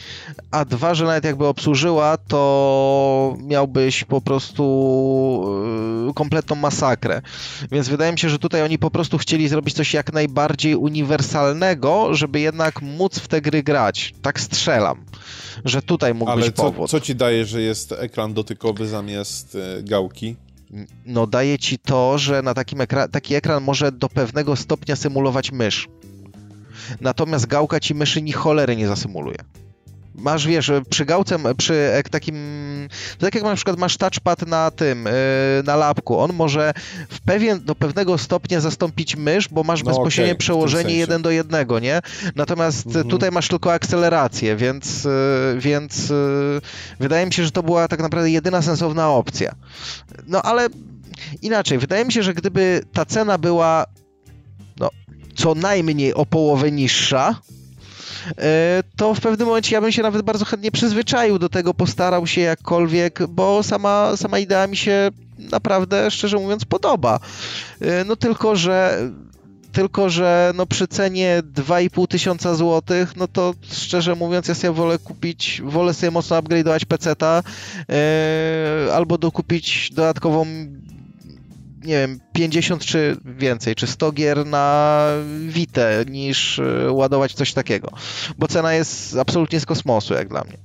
[0.51, 4.63] a dwa, że nawet jakby obsłużyła, to miałbyś po prostu
[6.07, 7.21] yy, kompletną masakrę.
[7.71, 12.13] Więc wydaje mi się, że tutaj oni po prostu chcieli zrobić coś jak najbardziej uniwersalnego,
[12.15, 14.13] żeby jednak móc w te gry grać.
[14.21, 15.05] Tak strzelam
[15.65, 16.89] że tutaj mógł Ale być co, powód.
[16.89, 20.35] co ci daje, że jest ekran dotykowy zamiast e, gałki?
[21.05, 25.51] No daje ci to, że na takim ekra taki ekran może do pewnego stopnia symulować
[25.51, 25.87] mysz.
[27.01, 29.37] Natomiast gałka ci myszy ni cholery nie zasymuluje
[30.19, 32.35] masz, wiesz, przy gałce, przy takim,
[33.19, 35.11] tak jak na przykład masz touchpad na tym, y,
[35.65, 36.73] na lapku, on może
[37.09, 41.31] w pewien, do pewnego stopnia zastąpić mysz, bo masz no bezpośrednie okay, przełożenie jeden do
[41.31, 42.01] jednego, nie?
[42.35, 43.07] Natomiast mhm.
[43.07, 45.09] tutaj masz tylko akcelerację, więc, y,
[45.57, 46.13] więc
[46.99, 49.55] wydaje mi się, że to była tak naprawdę jedyna sensowna opcja.
[50.27, 50.67] No ale
[51.41, 53.85] inaczej, wydaje mi się, że gdyby ta cena była
[54.79, 54.89] no,
[55.35, 57.58] co najmniej o połowę niższa, E,
[58.95, 62.41] to w pewnym momencie ja bym się nawet bardzo chętnie przyzwyczaił do tego, postarał się
[62.41, 67.19] jakkolwiek, bo sama, sama idea mi się naprawdę, szczerze mówiąc, podoba.
[67.81, 69.09] E, no tylko, że
[69.71, 74.99] tylko że no przy cenie 2,5 tysiąca złotych, no to szczerze mówiąc ja sobie wolę
[74.99, 77.43] kupić, wolę sobie mocno upgrade'ować PC-ta
[78.85, 80.45] yy, albo dokupić dodatkową
[81.83, 85.05] nie wiem, 50 czy więcej, czy 100 gier na
[85.47, 87.91] Vita niż e, ładować coś takiego.
[88.37, 90.57] Bo cena jest absolutnie z kosmosu, jak dla mnie.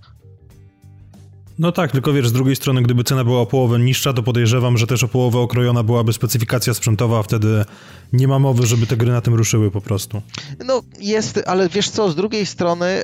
[1.59, 4.78] No tak, tylko wiesz, z drugiej strony, gdyby cena była o połowę niższa, to podejrzewam,
[4.78, 7.64] że też o połowę okrojona byłaby specyfikacja sprzętowa, a wtedy
[8.12, 10.22] nie ma mowy, żeby te gry na tym ruszyły po prostu.
[10.64, 13.02] No jest, ale wiesz co, z drugiej strony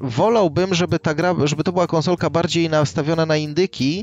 [0.00, 3.98] yy, wolałbym, żeby ta gra, żeby to była konsolka bardziej nastawiona na indyki,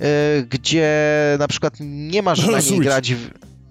[0.00, 0.06] yy,
[0.50, 0.90] gdzie
[1.38, 3.14] na przykład nie masz na niej grać...
[3.14, 3.30] W...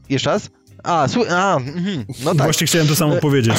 [0.10, 0.50] Jeszcze raz?
[0.84, 2.44] A, a mm, no tak.
[2.44, 3.56] Właśnie chciałem to samo powiedzieć.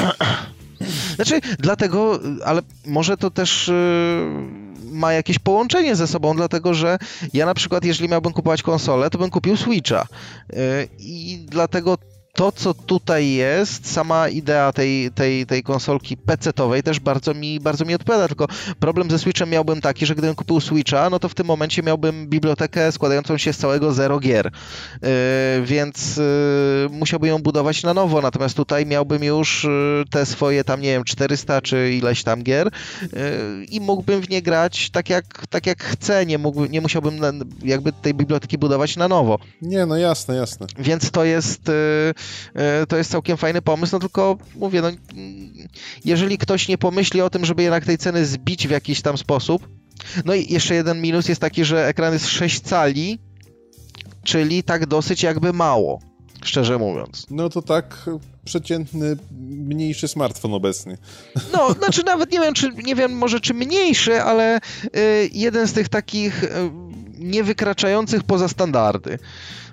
[1.16, 3.68] Znaczy, dlatego, ale może to też...
[3.68, 4.65] Yy
[4.96, 6.98] ma jakieś połączenie ze sobą, dlatego że
[7.34, 10.06] ja na przykład, jeżeli miałbym kupować konsolę, to bym kupił Switcha.
[10.52, 11.98] Y, I dlatego
[12.36, 17.84] to, co tutaj jest, sama idea tej, tej, tej konsolki PC-owej też bardzo mi, bardzo
[17.84, 18.46] mi odpowiada, tylko
[18.80, 22.26] problem ze Switchem miałbym taki, że gdybym kupił Switcha, no to w tym momencie miałbym
[22.26, 24.50] bibliotekę składającą się z całego zero gier,
[25.02, 25.08] yy,
[25.64, 30.80] więc yy, musiałbym ją budować na nowo, natomiast tutaj miałbym już yy, te swoje tam,
[30.80, 32.70] nie wiem, 400 czy ileś tam gier
[33.02, 33.08] yy,
[33.64, 37.20] i mógłbym w nie grać tak jak, tak jak chcę, nie, mógł, nie musiałbym
[37.64, 39.38] jakby tej biblioteki budować na nowo.
[39.62, 40.66] Nie, no jasne, jasne.
[40.78, 42.25] Więc to jest yy,
[42.88, 44.88] to jest całkiem fajny pomysł, no tylko mówię, no,
[46.04, 49.68] jeżeli ktoś nie pomyśli o tym, żeby jednak tej ceny zbić w jakiś tam sposób,
[50.24, 53.18] no i jeszcze jeden minus jest taki, że ekran jest 6 cali,
[54.24, 56.00] czyli tak dosyć jakby mało,
[56.44, 57.26] szczerze mówiąc.
[57.30, 58.10] No to tak
[58.44, 60.98] przeciętny, mniejszy smartfon obecny.
[61.52, 65.72] No, znaczy nawet nie wiem, czy nie wiem może czy mniejszy, ale y, jeden z
[65.72, 66.48] tych takich y,
[67.18, 69.18] niewykraczających poza standardy.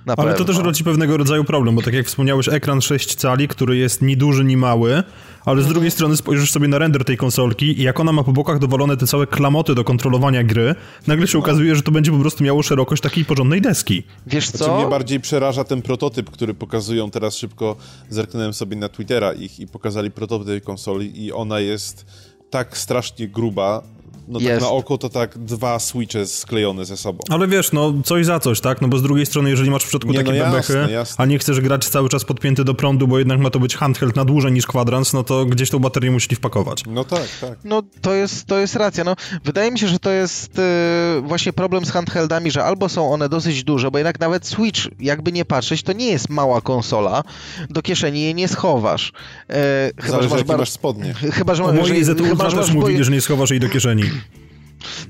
[0.05, 0.45] Na Ale pewno.
[0.45, 4.01] to też rodzi pewnego rodzaju problem, bo tak jak wspomniałeś, ekran 6 cali, który jest
[4.01, 5.03] ni duży, ni mały,
[5.45, 8.31] ale z drugiej strony spojrzysz sobie na render tej konsolki i jak ona ma po
[8.31, 10.75] bokach dowalone te całe klamoty do kontrolowania gry,
[11.07, 14.03] nagle się okazuje, że to będzie po prostu miało szerokość takiej porządnej deski.
[14.27, 14.57] Wiesz co?
[14.57, 17.75] Znaczy mnie bardziej przeraża ten prototyp, który pokazują teraz szybko,
[18.09, 22.05] zerknąłem sobie na Twittera ich i pokazali prototyp tej konsoli i ona jest
[22.49, 23.83] tak strasznie gruba,
[24.27, 27.19] no tak na oko to tak dwa switche sklejone ze sobą.
[27.29, 28.81] Ale wiesz, no coś za coś, tak?
[28.81, 31.39] No bo z drugiej strony, jeżeli masz w środku nie, takie no bebechy, a nie
[31.39, 34.51] chcesz grać cały czas podpięty do prądu, bo jednak ma to być handheld na dłużej
[34.51, 36.83] niż kwadrans, no to gdzieś tą baterię musieli wpakować.
[36.87, 37.57] No tak, tak.
[37.63, 39.03] No to jest, to jest racja.
[39.03, 43.13] No, wydaje mi się, że to jest yy, właśnie problem z handheldami, że albo są
[43.13, 47.23] one dosyć duże, bo jednak nawet Switch, jakby nie patrzeć, to nie jest mała konsola,
[47.69, 49.13] do kieszeni jej nie schowasz.
[49.49, 49.55] Yy,
[49.97, 50.57] chyba, Zależy, że masz, bar...
[50.57, 51.13] masz spodnie.
[51.37, 54.03] Chyba, że, o mojej ZT Ultra też mówili, że nie schowasz jej do kieszeni.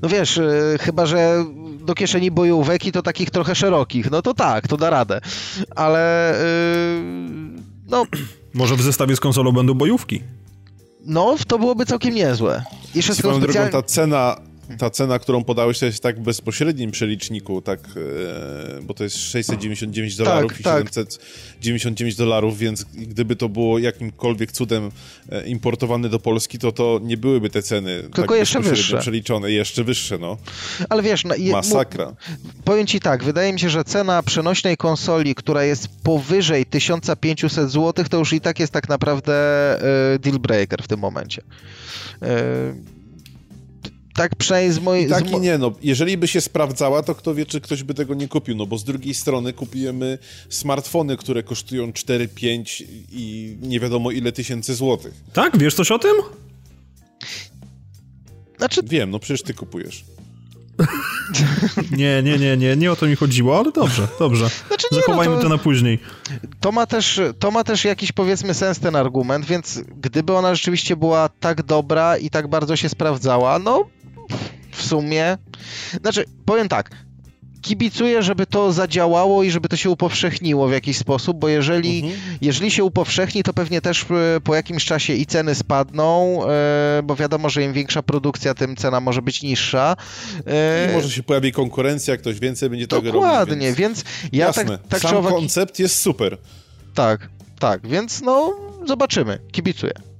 [0.02, 1.44] No wiesz, y, chyba że
[1.80, 5.20] do kieszeni bojówek i to takich trochę szerokich, no to tak, to da radę.
[5.76, 8.04] Ale yy, no...
[8.54, 10.22] Może w zestawie z konsolą będą bojówki.
[11.04, 12.64] No, to byłoby całkiem niezłe.
[12.94, 13.40] Jeszcze specjal...
[13.40, 14.36] drogą ta cena
[14.78, 19.16] ta cena, którą podałeś, to jest tak w bezpośrednim przeliczniku, tak, e, bo to jest
[19.16, 20.94] 699 dolarów tak, i tak.
[20.94, 24.90] 799 dolarów, więc gdyby to było jakimkolwiek cudem
[25.28, 28.98] e, importowane do Polski, to to nie byłyby te ceny Tylko tak jeszcze wyższe.
[28.98, 30.36] przeliczone, jeszcze wyższe, no.
[30.88, 32.12] Ale wiesz, no, masakra.
[32.64, 38.04] Powiem ci tak, wydaje mi się, że cena przenośnej konsoli, która jest powyżej 1500 zł,
[38.10, 39.34] to już i tak jest tak naprawdę
[40.14, 41.42] e, deal breaker w tym momencie.
[44.14, 45.08] Tak przynajmniej z mojej...
[45.08, 45.72] Tak i nie, no.
[45.82, 48.78] Jeżeli by się sprawdzała, to kto wie, czy ktoś by tego nie kupił, no bo
[48.78, 55.14] z drugiej strony kupujemy smartfony, które kosztują 4, 5 i nie wiadomo ile tysięcy złotych.
[55.32, 55.58] Tak?
[55.58, 56.12] Wiesz coś o tym?
[58.58, 58.80] Znaczy...
[58.84, 60.04] Wiem, no przecież ty kupujesz.
[61.98, 64.50] nie, nie, nie, nie, nie o to mi chodziło, ale dobrze, dobrze.
[64.68, 65.98] Znaczy nie, Zachowajmy no to, to, na później.
[66.60, 70.96] To ma, też, to ma też jakiś powiedzmy sens ten argument, więc gdyby ona rzeczywiście
[70.96, 73.84] była tak dobra i tak bardzo się sprawdzała, no
[74.84, 75.38] sumie.
[76.00, 76.90] Znaczy, powiem tak.
[77.62, 82.20] Kibicuję, żeby to zadziałało i żeby to się upowszechniło w jakiś sposób, bo jeżeli, mhm.
[82.40, 87.16] jeżeli się upowszechni, to pewnie też e, po jakimś czasie i ceny spadną, e, bo
[87.16, 89.96] wiadomo, że im większa produkcja, tym cena może być niższa.
[90.46, 93.12] E, I może się pojawi konkurencja, ktoś więcej będzie tego robił.
[93.12, 94.64] Dokładnie, więc, więc ja Jasne.
[94.78, 96.38] tak, tak Sam koncept jest super.
[96.94, 97.28] Tak,
[97.58, 98.54] tak, więc no
[98.86, 100.13] zobaczymy, kibicuję.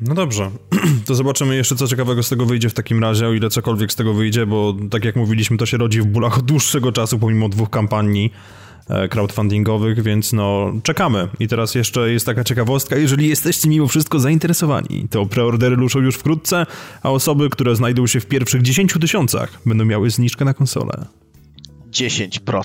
[0.00, 0.50] No dobrze,
[1.06, 3.96] to zobaczymy jeszcze, co ciekawego z tego wyjdzie w takim razie, o ile cokolwiek z
[3.96, 7.48] tego wyjdzie, bo tak jak mówiliśmy, to się rodzi w bólach od dłuższego czasu, pomimo
[7.48, 8.32] dwóch kampanii
[8.88, 11.28] e, crowdfundingowych, więc no czekamy.
[11.40, 16.16] I teraz jeszcze jest taka ciekawostka, jeżeli jesteście mimo wszystko zainteresowani, to preordery ruszą już
[16.16, 16.66] wkrótce,
[17.02, 21.06] a osoby, które znajdą się w pierwszych 10 tysiącach będą miały zniżkę na konsolę.
[21.90, 22.62] 10%.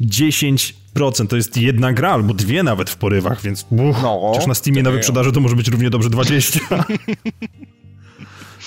[0.00, 4.46] 10 10%, to jest jedna gra albo dwie nawet w porywach, więc uch, No, chociaż
[4.46, 6.60] na Steamie na wyprzedaży to może być równie dobrze 20.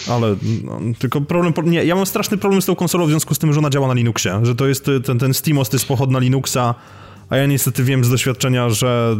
[0.10, 1.54] Ale no, tylko problem.
[1.72, 3.88] Nie, ja mam straszny problem z tą konsolą w związku z tym, że ona działa
[3.88, 4.40] na Linuxie.
[4.44, 6.76] Że to jest ten, ten SteamOS to jest pochod na Linuxa,
[7.30, 9.18] a ja niestety wiem z doświadczenia, że.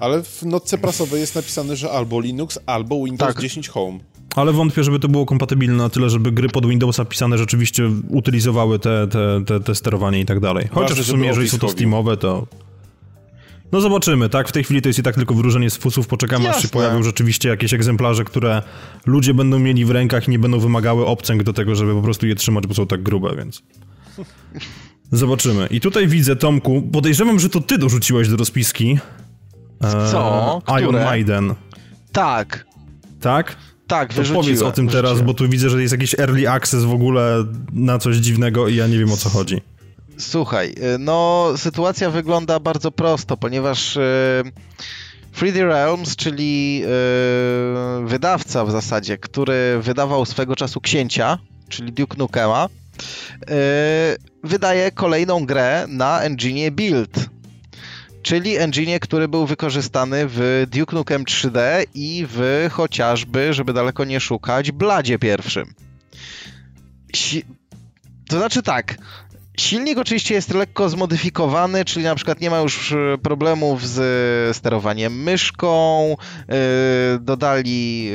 [0.00, 3.42] Ale w notce prasowej jest napisane, że albo Linux, albo Windows Tak.
[3.42, 3.98] 10 Home.
[4.36, 8.78] Ale wątpię, żeby to było kompatybilne na tyle, żeby gry pod Windowsa pisane rzeczywiście utylizowały
[8.78, 10.68] te, te, te, te sterowanie i tak dalej.
[10.70, 12.46] Chociaż w sumie, jeżeli są to Steamowe, to.
[13.72, 14.48] No zobaczymy, tak?
[14.48, 16.06] W tej chwili to jest i tak tylko wróżenie z fusów.
[16.06, 16.70] Poczekamy, aż się Jasne.
[16.70, 18.62] pojawią rzeczywiście jakieś egzemplarze, które
[19.06, 22.26] ludzie będą mieli w rękach i nie będą wymagały obcęg do tego, żeby po prostu
[22.26, 23.62] je trzymać, bo są tak grube, więc.
[25.12, 25.66] Zobaczymy.
[25.70, 28.98] I tutaj widzę, Tomku, podejrzewam, że to ty dorzuciłeś do rozpiski.
[29.84, 30.62] e, Co?
[30.68, 31.04] Iron Które?
[31.04, 31.54] Maiden,
[32.12, 32.66] Tak,
[33.20, 33.56] tak?
[33.86, 36.92] Tak, To powiedz o tym teraz, bo tu widzę, że jest jakiś early access w
[36.92, 39.60] ogóle na coś dziwnego i ja nie wiem o co chodzi.
[40.18, 44.00] Słuchaj, y, no sytuacja wygląda bardzo prosto, ponieważ y,
[45.36, 52.68] 3D Realms, czyli y, wydawca w zasadzie, który wydawał swego czasu Księcia, czyli Duke Nukema,
[52.68, 53.46] y,
[54.44, 57.28] wydaje kolejną grę na engine Build.
[58.26, 64.20] Czyli engine, który był wykorzystany w Duke Nukem 3D i w chociażby, żeby daleko nie
[64.20, 65.74] szukać, Bladzie pierwszym.
[67.14, 67.44] Si-
[68.28, 68.98] to znaczy tak,
[69.56, 73.98] Silnik oczywiście jest lekko zmodyfikowany, czyli na przykład nie ma już e, problemów z
[74.50, 76.16] e, sterowaniem myszką,
[76.48, 76.54] e,
[77.20, 78.10] dodali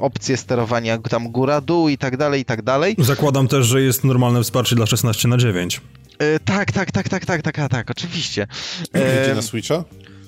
[0.00, 2.96] opcję sterowania tam góra-dół i tak dalej, i tak dalej.
[2.98, 5.80] Zakładam też, że jest normalne wsparcie dla 16 na 9.
[6.18, 8.46] E, Tak, tak, tak, tak, tak, tak, tak, tak, oczywiście.
[8.94, 9.84] Idzie na Switcha?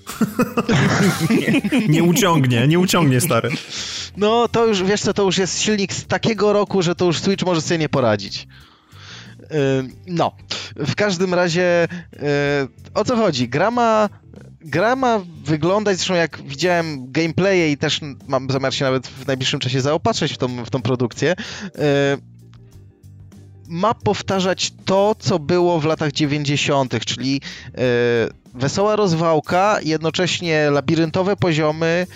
[1.88, 3.50] Nie uciągnie, nie uciągnie, stary.
[4.16, 7.18] No to już, wiesz co, to już jest silnik z takiego roku, że to już
[7.18, 8.46] Switch może sobie nie poradzić.
[10.06, 10.32] No,
[10.76, 12.18] w każdym razie y,
[12.94, 13.48] o co chodzi?
[13.48, 14.08] Gra ma,
[14.60, 19.60] gra ma wyglądać, zresztą jak widziałem gameplaye i też mam zamiar się nawet w najbliższym
[19.60, 21.72] czasie zaopatrzyć w tą, w tą produkcję, y,
[23.68, 27.78] ma powtarzać to, co było w latach 90., czyli y,
[28.54, 32.06] wesoła rozwałka, jednocześnie labiryntowe poziomy,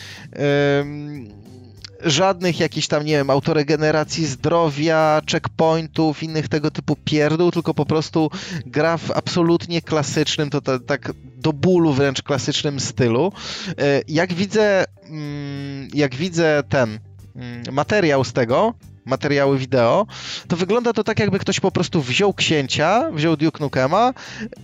[2.04, 8.30] żadnych jakichś tam, nie wiem, autoregeneracji zdrowia, checkpointów, innych tego typu pierdół, tylko po prostu
[8.66, 13.32] gra w absolutnie klasycznym, to, to tak do bólu wręcz klasycznym stylu.
[13.78, 16.98] E, Jak widzę, mm, jak widzę ten
[17.36, 18.74] mm, materiał z tego,
[19.04, 20.06] materiały wideo,
[20.48, 24.14] to wygląda to tak, jakby ktoś po prostu wziął księcia, wziął Duke Nukema,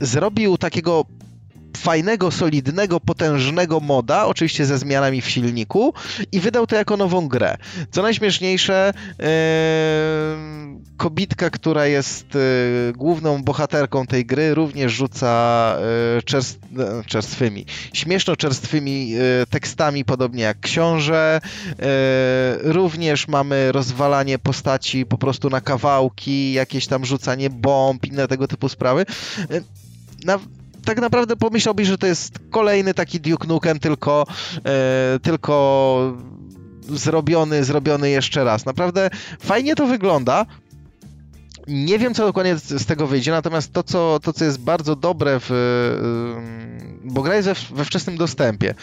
[0.00, 1.04] zrobił takiego
[1.78, 5.94] fajnego, solidnego, potężnego moda, oczywiście ze zmianami w silniku
[6.32, 7.56] i wydał to jako nową grę.
[7.90, 9.26] Co najśmieszniejsze, yy,
[10.96, 15.76] kobitka, która jest yy, główną bohaterką tej gry, również rzuca
[16.14, 19.20] yy, czerst, e, czerstwymi, śmieszno-czerstwymi yy,
[19.50, 21.40] tekstami, podobnie jak książę.
[22.62, 28.68] Również mamy rozwalanie postaci po prostu na kawałki, jakieś tam rzucanie bomb, inne tego typu
[28.68, 29.06] sprawy.
[30.24, 30.38] Na,
[30.88, 34.26] tak naprawdę pomyślałbyś, że to jest kolejny taki Duke Nukem, tylko,
[34.64, 36.16] e, tylko
[36.88, 38.66] zrobiony, zrobiony jeszcze raz.
[38.66, 39.10] Naprawdę
[39.40, 40.46] fajnie to wygląda.
[41.66, 45.40] Nie wiem, co dokładnie z tego wyjdzie, natomiast to, co, to, co jest bardzo dobre,
[45.40, 45.50] w,
[46.36, 48.74] ym, bo gra jest we, we wczesnym dostępie.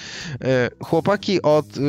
[0.42, 1.80] E, Chłopaki od, y,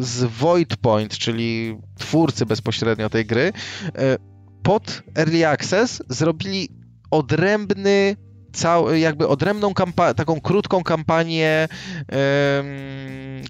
[0.00, 3.52] z Void Point, czyli twórcy bezpośrednio tej gry,
[3.94, 4.18] e,
[4.62, 6.68] pod Early Access zrobili
[7.10, 8.16] odrębny
[8.56, 9.72] cał, jakby odrębną
[10.16, 11.68] taką krótką kampanię
[12.08, 12.66] em,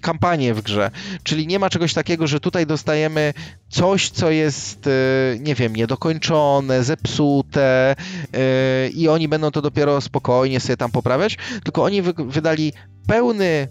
[0.01, 0.91] kampanię w grze.
[1.23, 3.33] Czyli nie ma czegoś takiego, że tutaj dostajemy
[3.69, 4.91] coś, co jest, e,
[5.39, 7.95] nie wiem, niedokończone, zepsute
[8.33, 12.73] e, i oni będą to dopiero spokojnie sobie tam poprawiać, tylko oni wy- wydali
[13.07, 13.67] pełny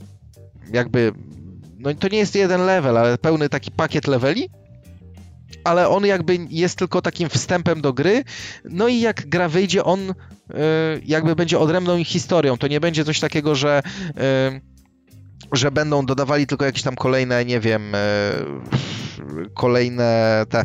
[0.72, 1.12] jakby,
[1.78, 4.48] no to nie jest jeden level, ale pełny taki pakiet leveli,
[5.64, 8.24] ale on jakby jest tylko takim wstępem do gry.
[8.64, 10.14] No i jak gra wyjdzie, on
[11.04, 12.58] jakby będzie odrębną ich historią.
[12.58, 14.76] To nie będzie coś takiego, że y,
[15.52, 17.98] że będą dodawali tylko jakieś tam kolejne, nie wiem, y,
[19.54, 20.64] kolejne te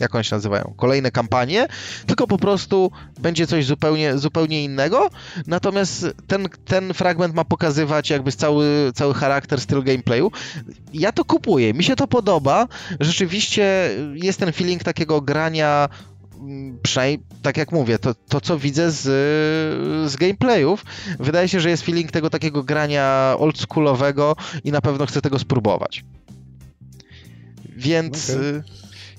[0.00, 1.66] jak one się nazywają, kolejne kampanie,
[2.06, 5.10] tylko po prostu będzie coś zupełnie, zupełnie innego,
[5.46, 10.30] natomiast ten, ten fragment ma pokazywać jakby cały, cały charakter, styl gameplayu.
[10.92, 12.68] Ja to kupuję, mi się to podoba,
[13.00, 15.88] rzeczywiście jest ten feeling takiego grania
[16.82, 19.02] przynajmniej, tak jak mówię, to, to co widzę z,
[20.10, 20.84] z gameplayów,
[21.18, 26.04] wydaje się, że jest feeling tego takiego grania oldschoolowego i na pewno chcę tego spróbować.
[27.76, 28.46] Więc Okej.
[28.46, 28.62] y,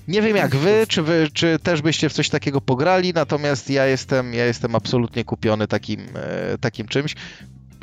[0.08, 3.86] Nie wiem jak wy, czy wy, czy też byście w coś takiego pograli, natomiast ja
[3.86, 7.14] jestem, ja jestem absolutnie kupiony takim, e, takim czymś.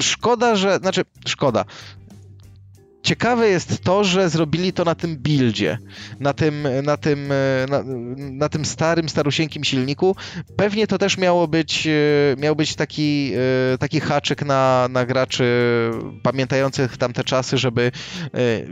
[0.02, 1.66] Szkoda, że, znaczy, szkoda.
[3.04, 5.78] Ciekawe jest to, że zrobili to na tym buildzie,
[6.20, 7.84] na tym, na tym, e, na,
[8.18, 10.16] na, tym starym, starusieńkim silniku.
[10.56, 11.92] Pewnie to też miało być, e,
[12.42, 13.34] miał być taki,
[13.74, 15.46] e, taki haczyk na, na graczy
[16.24, 17.92] pamiętających tamte czasy, żeby,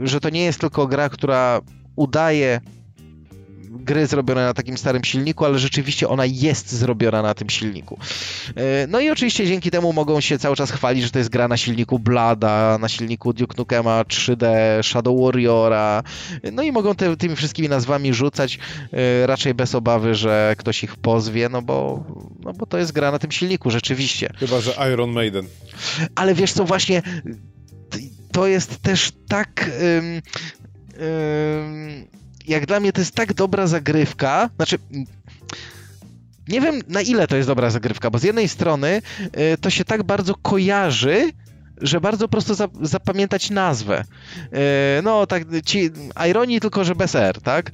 [0.03, 1.61] że to nie jest tylko gra, która
[1.95, 2.61] udaje
[3.69, 7.99] gry zrobione na takim starym silniku, ale rzeczywiście ona jest zrobiona na tym silniku.
[8.55, 11.47] E, no i oczywiście dzięki temu mogą się cały czas chwalić, że to jest gra
[11.47, 14.45] na silniku Blada, na silniku Duke Nukema 3D,
[14.83, 16.03] Shadow Warriora,
[16.51, 18.59] no i mogą te, tymi wszystkimi nazwami rzucać
[18.93, 22.03] e, raczej bez obawy, że ktoś ich pozwie, no bo,
[22.43, 24.33] no bo to jest gra na tym silniku, rzeczywiście.
[24.37, 25.45] Chyba, że Iron Maiden.
[26.15, 27.01] Ale wiesz co, właśnie
[28.31, 29.71] to jest też tak...
[29.97, 30.21] Ym,
[31.01, 32.18] ym,
[32.49, 34.77] jak dla mnie to jest tak dobra zagrywka, znaczy
[36.47, 39.01] nie wiem na ile to jest dobra zagrywka, bo z jednej strony
[39.53, 41.31] y, to się tak bardzo kojarzy
[41.81, 44.03] że bardzo prosto za, zapamiętać nazwę.
[44.51, 45.89] E, no, tak, ci,
[46.29, 47.69] ironii tylko, że bez R, tak?
[47.69, 47.71] E,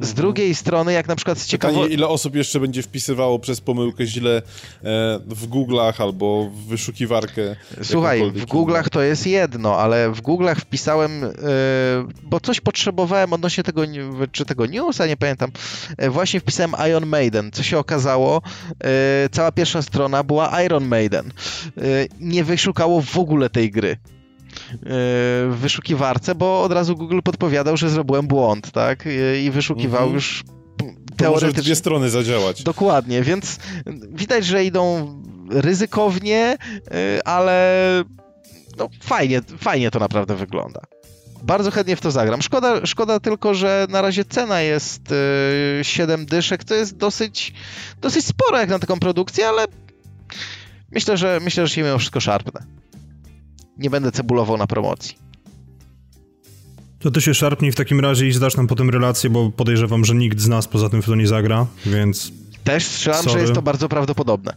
[0.00, 0.14] z mhm.
[0.14, 1.86] drugiej strony, jak na przykład z ciekawo...
[1.86, 4.42] ile osób jeszcze będzie wpisywało przez pomyłkę źle e,
[5.26, 7.56] w Google'ach albo w wyszukiwarkę?
[7.82, 11.10] Słuchaj, w Google'ach to jest jedno, ale w Google'ach wpisałem,
[12.22, 13.82] bo coś potrzebowałem odnośnie tego,
[14.32, 15.50] czy tego newsa, nie pamiętam,
[16.08, 17.50] właśnie wpisałem Iron Maiden.
[17.52, 18.42] Co się okazało,
[19.32, 21.32] cała pierwsza strona była Iron Maiden.
[22.20, 23.96] Nie wyszukało w ogóle tej gry e,
[25.50, 29.04] w wyszukiwarce, bo od razu Google podpowiadał, że zrobiłem błąd, tak?
[29.42, 30.14] I wyszukiwał mhm.
[30.14, 30.44] już
[31.16, 31.54] teoretycznie.
[31.54, 32.62] To dwie strony zadziałać.
[32.62, 33.58] Dokładnie, więc
[34.08, 35.14] widać, że idą
[35.50, 36.56] ryzykownie,
[36.90, 37.78] e, ale
[38.78, 40.80] no, fajnie, fajnie to naprawdę wygląda.
[41.42, 42.42] Bardzo chętnie w to zagram.
[42.42, 45.02] Szkoda, szkoda tylko, że na razie cena jest
[45.82, 47.52] 7 e, dyszek, to jest dosyć,
[48.00, 49.64] dosyć sporo jak na taką produkcję, ale
[50.90, 52.81] myślę, że myślę, że się mimo wszystko szarpnę
[53.82, 55.16] nie będę cebulował na promocji.
[56.98, 60.14] To ty się szarpnij w takim razie i zdasz nam potem relację, bo podejrzewam, że
[60.14, 62.32] nikt z nas poza tym w to nie zagra, więc...
[62.64, 63.32] Też strzelam, Sorry.
[63.32, 64.56] że jest to bardzo prawdopodobne.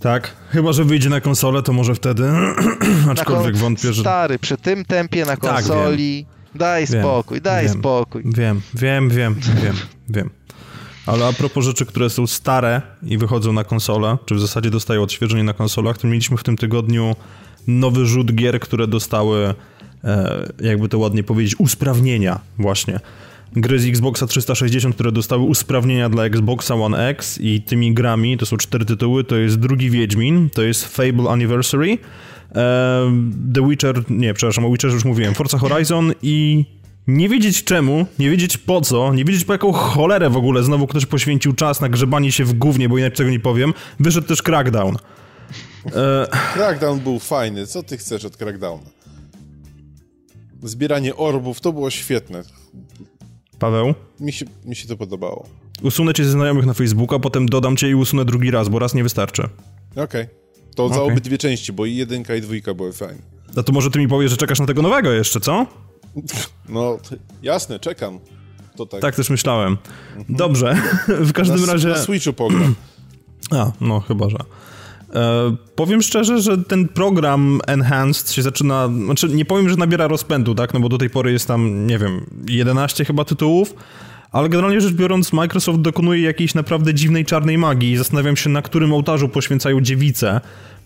[0.00, 2.30] Tak, chyba, że wyjdzie na konsolę, to może wtedy,
[3.12, 4.02] aczkolwiek wątpię, że...
[4.02, 8.22] Stary, przy tym tempie na tak, konsoli, tak, daj wiem, spokój, daj wiem, spokój.
[8.24, 9.76] Wiem, wiem, wiem, wiem,
[10.08, 10.30] wiem.
[11.06, 15.02] Ale a propos rzeczy, które są stare i wychodzą na konsolę, czy w zasadzie dostają
[15.02, 17.16] odświeżenie na konsolach, to mieliśmy w tym tygodniu
[17.66, 19.54] nowy rzut gier, które dostały,
[20.04, 23.00] e, jakby to ładnie powiedzieć, usprawnienia właśnie.
[23.56, 28.46] Gry z Xboxa 360, które dostały usprawnienia dla Xboxa One X i tymi grami, to
[28.46, 31.98] są cztery tytuły, to jest drugi Wiedźmin, to jest Fable Anniversary,
[32.54, 33.12] e,
[33.54, 36.64] The Witcher, nie, przepraszam, o Witcherze już mówiłem, Forza Horizon i
[37.06, 40.86] nie wiedzieć czemu, nie wiedzieć po co, nie wiedzieć po jaką cholerę w ogóle znowu
[40.86, 44.42] ktoś poświęcił czas na grzebanie się w gównie, bo inaczej tego nie powiem, wyszedł też
[44.42, 44.96] Crackdown.
[45.86, 46.26] E...
[46.54, 47.66] Crackdown był fajny.
[47.66, 48.90] Co ty chcesz od Crackdowna?
[50.62, 52.42] Zbieranie orbów to było świetne.
[53.58, 53.94] Paweł?
[54.20, 55.46] Mi się, mi się to podobało.
[55.82, 58.94] Usunę cię ze znajomych na Facebooka, potem dodam cię i usunę drugi raz, bo raz
[58.94, 59.42] nie wystarczy.
[59.90, 60.04] Okej.
[60.04, 60.28] Okay.
[60.74, 60.98] To okay.
[60.98, 63.22] za obydwie części, bo i jedynka i dwójka były fajne.
[63.56, 65.66] A to może ty mi powiesz, że czekasz na tego nowego jeszcze, co?
[66.68, 66.98] No,
[67.42, 68.18] jasne, czekam.
[68.76, 69.00] To tak.
[69.00, 69.78] tak też myślałem.
[70.28, 71.88] Dobrze, w każdym na, razie...
[71.88, 72.74] Na Switchu pogram.
[73.50, 74.36] A, no chyba, że...
[75.14, 80.54] E, powiem szczerze, że ten program Enhanced się zaczyna, znaczy nie powiem, że nabiera rozpędu,
[80.54, 83.74] tak, no bo do tej pory jest tam, nie wiem, 11 chyba tytułów,
[84.32, 88.62] ale generalnie rzecz biorąc Microsoft dokonuje jakiejś naprawdę dziwnej czarnej magii i zastanawiam się, na
[88.62, 90.40] którym ołtarzu poświęcają dziewice,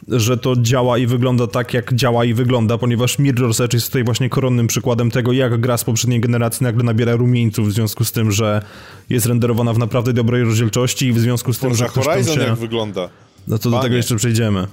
[0.09, 4.05] że to działa i wygląda tak, jak działa i wygląda, ponieważ Mirror's Edge jest tutaj
[4.05, 8.13] właśnie koronnym przykładem tego, jak gra z poprzedniej generacji nagle nabiera rumieńców w związku z
[8.13, 8.63] tym, że
[9.11, 12.35] jest renderowana w naprawdę dobrej rozdzielczości i w związku z tym, Forza że ktoś Horizon
[12.35, 12.41] się...
[12.41, 13.09] jak wygląda?
[13.49, 14.67] No to do tego jeszcze przejdziemy.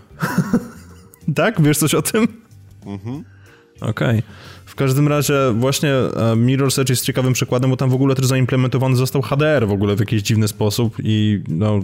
[1.36, 1.62] tak?
[1.62, 2.28] Wiesz coś o tym?
[2.86, 3.24] Mhm.
[3.82, 4.20] Okej.
[4.20, 4.24] Okay.
[4.66, 8.26] W każdym razie właśnie e, Mirror's Edge jest ciekawym przykładem, bo tam w ogóle też
[8.26, 11.80] zaimplementowany został HDR w ogóle w jakiś dziwny sposób i no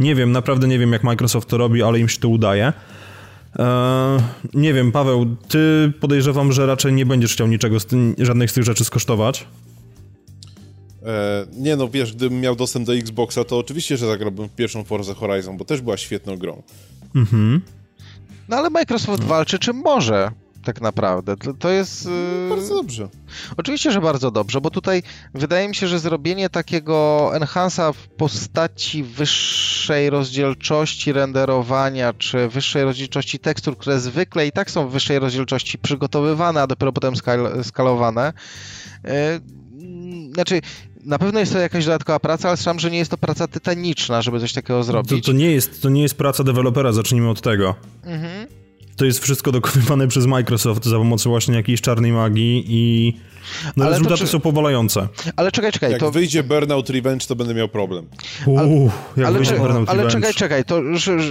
[0.00, 2.72] nie wiem, naprawdę nie wiem jak Microsoft to robi, ale im się to udaje.
[3.58, 4.20] Eee,
[4.54, 8.54] nie wiem, Paweł, ty podejrzewam, że raczej nie będziesz chciał niczego z tym, żadnych z
[8.54, 9.46] tych rzeczy skosztować.
[11.06, 14.84] E, nie no, wiesz, gdybym miał dostęp do Xboxa, to oczywiście, że zagrałbym w pierwszą
[14.84, 16.62] Forza Horizon, bo też była świetną grą.
[17.14, 17.60] Mhm.
[18.48, 20.30] No ale Microsoft walczy czym może
[20.64, 21.36] tak naprawdę.
[21.36, 22.06] To, to jest.
[22.06, 22.48] Yy...
[22.48, 23.08] Bardzo dobrze.
[23.56, 25.02] Oczywiście, że bardzo dobrze, bo tutaj
[25.34, 33.38] wydaje mi się, że zrobienie takiego enhansa w postaci wyższej rozdzielczości renderowania, czy wyższej rozdzielczości
[33.38, 38.32] tekstur, które zwykle i tak są w wyższej rozdzielczości przygotowywane, a dopiero potem skal skalowane.
[39.04, 39.10] Yy,
[40.34, 40.60] znaczy,
[41.08, 44.22] na pewno jest to jakaś dodatkowa praca, ale słyszałem, że nie jest to praca tytaniczna,
[44.22, 45.24] żeby coś takiego zrobić.
[45.24, 47.74] To, to, nie, jest, to nie jest praca dewelopera, zacznijmy od tego.
[48.04, 48.46] Mhm.
[48.96, 53.12] To jest wszystko dokonywane przez Microsoft za pomocą właśnie jakiejś czarnej magii i
[53.76, 54.26] no ale rezultaty czy...
[54.26, 55.08] są powalające.
[55.36, 55.90] Ale czekaj, czekaj.
[55.90, 56.10] Jak to...
[56.10, 58.06] wyjdzie Burnout Revenge, to będę miał problem.
[58.46, 60.82] Uuu, jak ale, wyjdzie Burnout ale czekaj, czekaj, to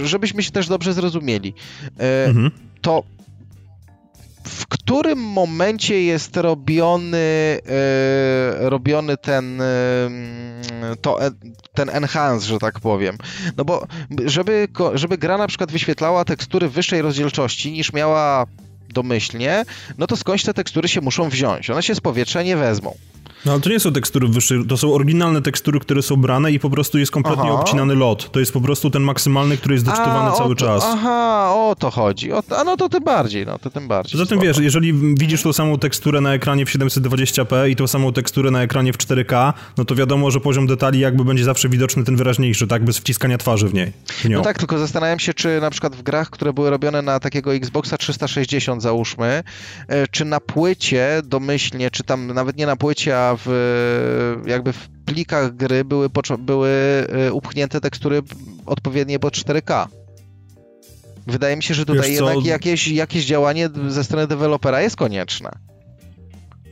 [0.04, 1.54] żebyśmy się też dobrze zrozumieli.
[1.98, 2.50] E, mhm.
[2.80, 3.02] To
[4.48, 9.66] w którym momencie jest robiony, e, robiony ten, e,
[11.00, 11.18] to,
[11.74, 13.18] ten enhance, że tak powiem.
[13.56, 13.86] No bo
[14.24, 18.46] żeby, żeby gra na przykład wyświetlała tekstury wyższej rozdzielczości niż miała
[18.88, 19.64] domyślnie,
[19.98, 21.70] no to skądś te tekstury się muszą wziąć.
[21.70, 22.94] One się z powietrza nie wezmą.
[23.44, 26.58] No ale to nie są tekstury wyższe, to są oryginalne tekstury, które są brane i
[26.58, 27.60] po prostu jest kompletnie aha.
[27.60, 28.32] obcinany lot.
[28.32, 30.84] To jest po prostu ten maksymalny, który jest doczytywany a, cały to, czas.
[30.86, 32.32] Aha, o to chodzi.
[32.32, 34.12] O, a no to tym bardziej, no to tym bardziej.
[34.12, 38.12] Poza tym wiesz, jeżeli widzisz tą samą teksturę na ekranie w 720p i tą samą
[38.12, 42.04] teksturę na ekranie w 4K, no to wiadomo, że poziom detali jakby będzie zawsze widoczny
[42.04, 43.92] ten wyraźniejszy, tak, bez wciskania twarzy w niej.
[44.06, 47.20] W no tak, tylko zastanawiam się, czy na przykład w grach, które były robione na
[47.20, 49.42] takiego Xboxa 360 załóżmy,
[49.88, 54.88] e, czy na płycie domyślnie, czy tam nawet nie na płycie, a w jakby w
[55.04, 56.08] plikach gry były,
[56.38, 56.70] były
[57.28, 58.22] y, upchnięte tekstury
[58.66, 59.86] odpowiednie pod 4K.
[61.26, 65.50] Wydaje mi się, że tutaj jednak jakieś, jakieś działanie ze strony dewelopera jest konieczne.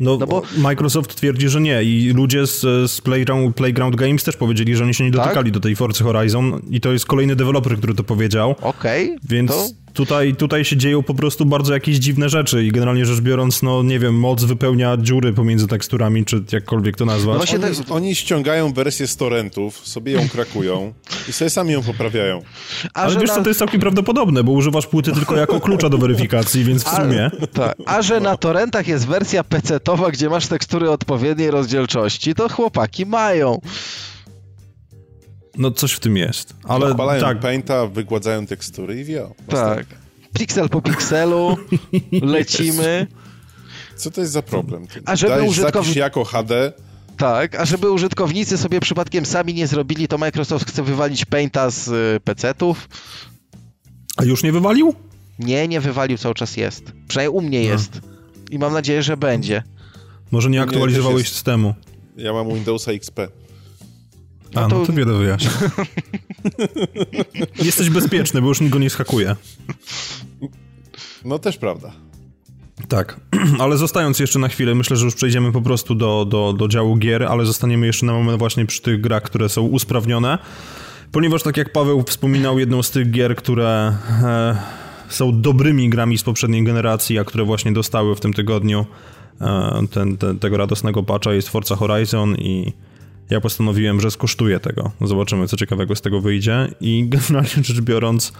[0.01, 4.37] No, no bo Microsoft twierdzi, że nie i ludzie z, z Playground, Playground, Games też
[4.37, 5.21] powiedzieli, że oni się nie tak?
[5.21, 5.55] dotykali tak?
[5.55, 8.51] do tej Forcy Horizon i to jest kolejny deweloper, który to powiedział.
[8.51, 9.05] Okej.
[9.07, 9.86] Okay, więc to...
[9.97, 13.83] tutaj, tutaj się dzieją po prostu bardzo jakieś dziwne rzeczy i generalnie rzecz biorąc, no
[13.83, 17.53] nie wiem, moc wypełnia dziury pomiędzy teksturami, czy jakkolwiek to nazwać.
[17.53, 17.91] No oni, tak...
[17.91, 20.93] oni ściągają wersję z torrentów, sobie ją krakują
[21.29, 22.43] i sobie sami ją poprawiają.
[22.95, 23.35] A Ale wiesz na...
[23.35, 26.89] co, to jest całkiem prawdopodobne, bo używasz płyty tylko jako klucza do weryfikacji, więc w
[26.89, 27.31] sumie...
[27.43, 27.77] A, tak.
[27.87, 33.07] A że na torrentach jest wersja PC internetowa, gdzie masz tekstury odpowiedniej rozdzielczości, to chłopaki
[33.07, 33.61] mają.
[35.59, 37.41] No coś w tym jest, ale Odpalają tak.
[37.41, 39.35] Painta, wygładzają tekstury i wio.
[39.49, 39.87] Tak.
[40.39, 41.57] Piksel po pikselu,
[42.23, 43.07] lecimy.
[43.97, 44.87] Co to jest za problem?
[45.05, 45.97] A żeby użytkownik...
[45.97, 46.73] jako HD...
[47.17, 51.89] Tak, a żeby użytkownicy sobie przypadkiem sami nie zrobili, to Microsoft chce wywalić Painta z
[51.89, 52.89] y, PC-ów.
[54.17, 54.95] A już nie wywalił?
[55.39, 56.93] Nie, nie wywalił, cały czas jest.
[57.09, 57.65] Przynajmniej u mnie no.
[57.65, 58.01] jest.
[58.51, 59.63] I mam nadzieję, że będzie.
[60.31, 61.35] Może nie aktualizowałeś jest...
[61.35, 61.75] systemu.
[62.17, 63.21] Ja mam Windowsa XP.
[64.55, 65.51] A, no to, no to wiele wyjaśnia.
[67.65, 69.37] Jesteś bezpieczny, bo już nikt go nie schakuje.
[71.25, 71.93] No też prawda.
[72.89, 73.21] Tak,
[73.59, 76.97] ale zostając jeszcze na chwilę, myślę, że już przejdziemy po prostu do, do, do działu
[76.97, 80.39] gier, ale zostaniemy jeszcze na moment właśnie przy tych grach, które są usprawnione,
[81.13, 84.57] ponieważ tak jak Paweł wspominał, jedną z tych gier, które e,
[85.09, 88.87] są dobrymi grami z poprzedniej generacji, a które właśnie dostały w tym tygodniu
[89.41, 92.73] E, ten, ten, tego radosnego patcha jest Forza Horizon i
[93.31, 94.91] ja postanowiłem, że skosztuję tego.
[95.01, 98.33] Zobaczymy, co ciekawego z tego wyjdzie i generalnie rzecz biorąc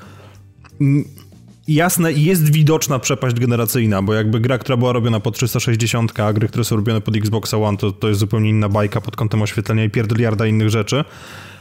[1.69, 6.49] jasne, jest widoczna przepaść generacyjna, bo jakby gra, która była robiona pod 360, a gry,
[6.49, 9.85] które są robione pod Xbox One, to, to jest zupełnie inna bajka pod kątem oświetlenia
[9.85, 11.05] i pierdoliarda innych rzeczy,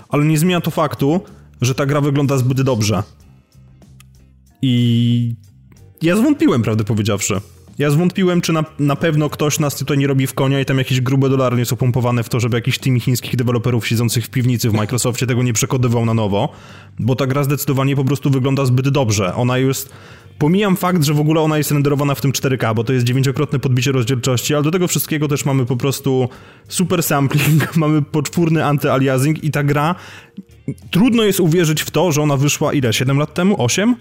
[0.10, 1.22] ale nie zmienia to faktu,
[1.62, 3.04] że ta gra wygląda zbyt dobrze.
[4.62, 5.36] I
[6.02, 7.42] ja zwątpiłem, prawdę powiedziawszy.
[7.78, 10.78] Ja zwątpiłem, czy na, na pewno ktoś nas tutaj nie robi w konia i tam
[10.78, 14.30] jakieś grube dolary nie są pompowane w to, żeby jakiś team chińskich deweloperów siedzących w
[14.30, 16.50] piwnicy w Microsoftie tego nie przekodywał na nowo,
[17.00, 19.36] bo ta gra zdecydowanie po prostu wygląda zbyt dobrze.
[19.36, 19.94] Ona jest...
[20.40, 23.60] Pomijam fakt, że w ogóle ona jest renderowana w tym 4K, bo to jest dziewięciokrotne
[23.60, 26.30] podbicie rozdzielczości, ale do tego wszystkiego też mamy po prostu
[26.68, 29.96] super sampling, mamy poczwórny anty-aliasing i ta gra...
[30.92, 32.94] Trudno jest uwierzyć w to, że ona wyszła ile?
[32.94, 33.64] 7 lat temu?
[33.64, 33.96] 8?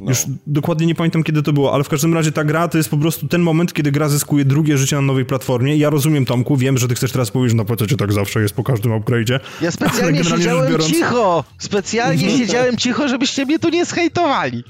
[0.00, 0.10] No.
[0.10, 2.90] Już dokładnie nie pamiętam, kiedy to było, ale w każdym razie ta gra to jest
[2.90, 5.76] po prostu ten moment, kiedy gra zyskuje drugie życie na nowej platformie.
[5.76, 8.54] Ja rozumiem, Tomku, wiem, że ty chcesz teraz powiedzieć, po co cię tak zawsze jest
[8.54, 9.40] po każdym upgrade'zie.
[9.62, 10.90] Ja specjalnie siedziałem biorąc...
[10.90, 11.44] cicho!
[11.58, 14.64] Specjalnie siedziałem cicho, żebyście mnie tu nie zhejtowali.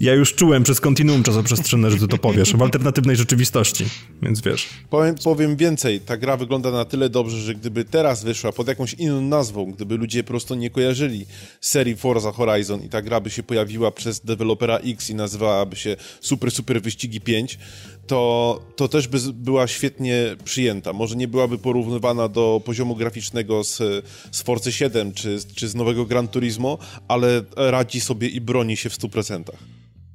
[0.00, 3.84] Ja już czułem przez kontinuum czasoprzestrzenne, że ty to powiesz, w alternatywnej rzeczywistości,
[4.22, 4.68] więc wiesz.
[4.90, 8.94] Powiem, powiem więcej, ta gra wygląda na tyle dobrze, że gdyby teraz wyszła pod jakąś
[8.94, 11.26] inną nazwą, gdyby ludzie po prostu nie kojarzyli
[11.60, 15.96] serii Forza Horizon i ta gra by się pojawiła przez dewelopera X i nazywałaby się
[16.20, 17.58] Super Super Wyścigi 5,
[18.06, 20.92] to, to też by była świetnie przyjęta.
[20.92, 26.04] Może nie byłaby porównywana do poziomu graficznego z, z Forcy 7 czy, czy z nowego
[26.04, 26.78] Gran Turismo,
[27.08, 29.42] ale radzi sobie i broni się w 100%.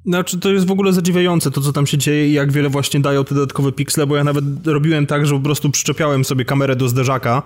[0.06, 3.00] Znaczy, to jest w ogóle zadziwiające to, co tam się dzieje i jak wiele właśnie
[3.00, 6.76] dają te dodatkowe piksele, bo ja nawet robiłem tak, że po prostu przyczepiałem sobie kamerę
[6.76, 7.42] do zderzaka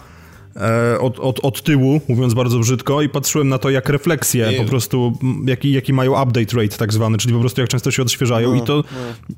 [0.56, 4.58] e, od, od, od tyłu, mówiąc bardzo brzydko, i patrzyłem na to, jak refleksje nie.
[4.58, 8.02] po prostu, jaki, jaki mają update rate tak zwany, czyli po prostu jak często się
[8.02, 8.84] odświeżają no, i to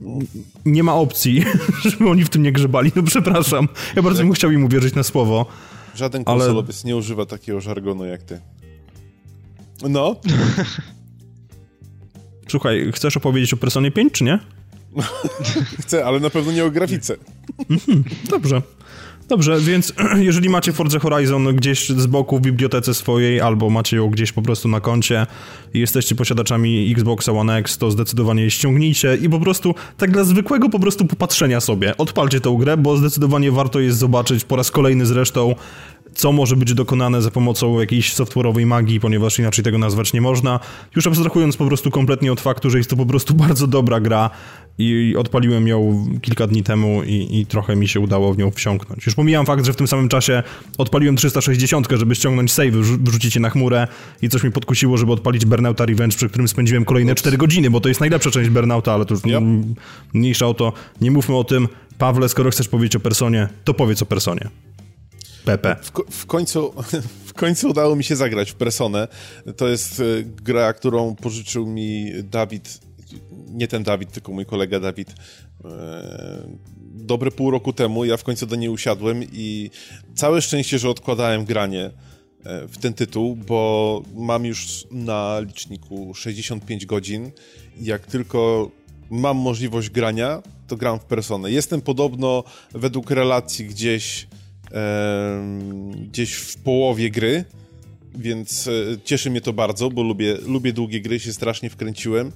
[0.00, 0.18] no.
[0.64, 1.44] nie ma opcji,
[1.90, 2.92] żeby oni w tym nie grzebali.
[2.96, 5.46] No przepraszam, ja bardzo bym chciał im uwierzyć na słowo.
[5.94, 6.88] Żaden konsolowiec Ale...
[6.88, 8.40] nie używa takiego żargonu jak ty.
[9.88, 10.16] No.
[12.50, 14.38] Słuchaj, chcesz opowiedzieć o Personie 5, czy nie?
[15.82, 17.16] Chcę, ale na pewno nie o grafice.
[17.70, 18.62] Mhm, dobrze.
[19.28, 19.92] Dobrze, więc
[20.28, 24.42] jeżeli macie Forza Horizon gdzieś z boku w bibliotece swojej, albo macie ją gdzieś po
[24.42, 25.26] prostu na koncie
[25.74, 30.24] i jesteście posiadaczami Xboxa One X, to zdecydowanie je ściągnijcie i po prostu tak dla
[30.24, 34.70] zwykłego po prostu popatrzenia sobie, odpalcie tę grę, bo zdecydowanie warto jest zobaczyć po raz
[34.70, 35.54] kolejny zresztą
[36.14, 40.60] co może być dokonane za pomocą jakiejś software'owej magii, ponieważ inaczej tego nazwać nie można.
[40.96, 44.30] Już abstrahując po prostu kompletnie od faktu, że jest to po prostu bardzo dobra gra
[44.78, 49.06] i odpaliłem ją kilka dni temu i, i trochę mi się udało w nią wsiąknąć.
[49.06, 50.42] Już pomijam fakt, że w tym samym czasie
[50.78, 53.88] odpaliłem 360, żeby ściągnąć save, wrzucić je na chmurę
[54.22, 57.80] i coś mi podkusiło, żeby odpalić Burnouta Revenge, przy którym spędziłem kolejne 4 godziny, bo
[57.80, 59.42] to jest najlepsza część Burnouta, ale to już yep.
[60.14, 60.72] mniejsza o to.
[61.00, 61.68] Nie mówmy o tym.
[61.98, 64.48] Pawle, skoro chcesz powiedzieć o Personie, to powiedz o Personie.
[65.44, 65.76] Pepe.
[65.82, 66.74] W, w, końcu,
[67.26, 69.08] w końcu udało mi się zagrać w Personę.
[69.56, 72.87] To jest e, gra, którą pożyczył mi Dawid,
[73.48, 75.14] nie ten Dawid, tylko mój kolega Dawid.
[75.64, 76.48] E,
[76.94, 79.70] dobre pół roku temu ja w końcu do niej usiadłem i
[80.14, 81.90] całe szczęście, że odkładałem granie
[82.44, 87.30] e, w ten tytuł, bo mam już na liczniku 65 godzin.
[87.80, 88.70] Jak tylko
[89.10, 91.50] mam możliwość grania, to gram w Personę.
[91.50, 92.44] Jestem podobno
[92.74, 94.26] według relacji gdzieś
[96.10, 97.44] gdzieś w połowie gry,
[98.14, 98.70] więc e,
[99.04, 102.32] cieszy mnie to bardzo, bo lubię, lubię długie gry, się strasznie wkręciłem.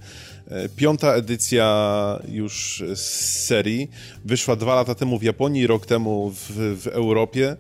[0.53, 3.01] E, piąta edycja już z
[3.47, 3.91] serii
[4.25, 6.51] wyszła dwa lata temu w Japonii, rok temu w,
[6.83, 7.57] w Europie.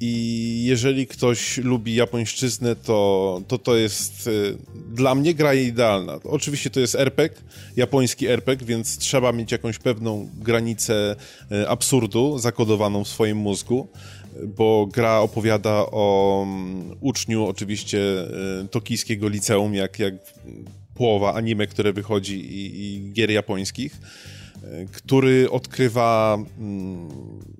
[0.00, 4.56] I jeżeli ktoś lubi japońszczyznę, to to, to jest y,
[4.88, 6.18] dla mnie gra idealna.
[6.24, 7.40] Oczywiście to jest RPG,
[7.76, 11.16] japoński RPG, więc trzeba mieć jakąś pewną granicę
[11.52, 13.88] y, absurdu zakodowaną w swoim mózgu,
[14.56, 17.98] bo gra opowiada o um, uczniu oczywiście
[18.70, 20.14] tokijskiego liceum, jak, jak
[20.94, 24.00] połowa anime, które wychodzi i, i gier japońskich
[24.92, 27.08] który odkrywa mm,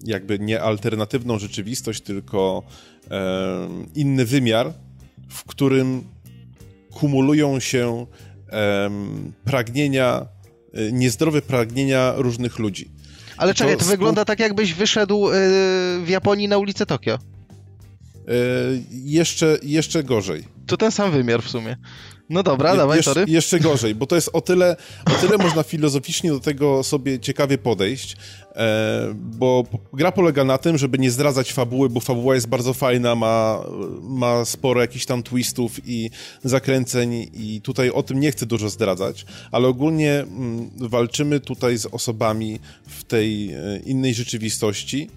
[0.05, 2.62] jakby nie alternatywną rzeczywistość, tylko
[3.95, 4.72] inny wymiar,
[5.28, 6.05] w którym
[6.91, 8.07] kumulują się
[9.45, 10.26] pragnienia,
[10.74, 12.91] e, niezdrowe pragnienia różnych ludzi.
[13.37, 15.32] Ale czekaj, to, wygląda tak, jakbyś wyszedł e,
[16.05, 17.14] w Japonii na ulicę Tokio.
[17.14, 17.18] E,
[18.91, 20.45] jeszcze, jeszcze gorzej.
[20.66, 21.76] To ten sam wymiar w sumie.
[22.31, 23.25] No dobra, Je, dawaj, sorry.
[23.29, 27.59] Jeszcze gorzej, bo to jest o tyle, o tyle można filozoficznie do tego sobie ciekawie
[27.59, 28.16] podejść,
[28.57, 33.14] e, bo gra polega na tym, żeby nie zdradzać fabuły, bo fabuła jest bardzo fajna,
[33.14, 33.61] ma,
[34.03, 36.11] ma sporo jakichś tam twistów i
[36.45, 41.77] zakręceń i tutaj o tym nie chcę dużo zdradzać, ale ogólnie m, mm, walczymy tutaj
[41.77, 45.11] z osobami w tej e, innej rzeczywistości,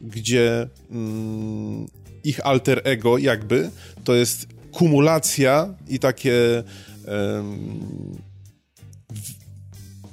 [0.00, 1.86] gdzie m, mm,
[2.24, 3.70] ich alter ego jakby
[4.04, 6.62] to jest kumulacja i takie
[7.06, 8.18] um,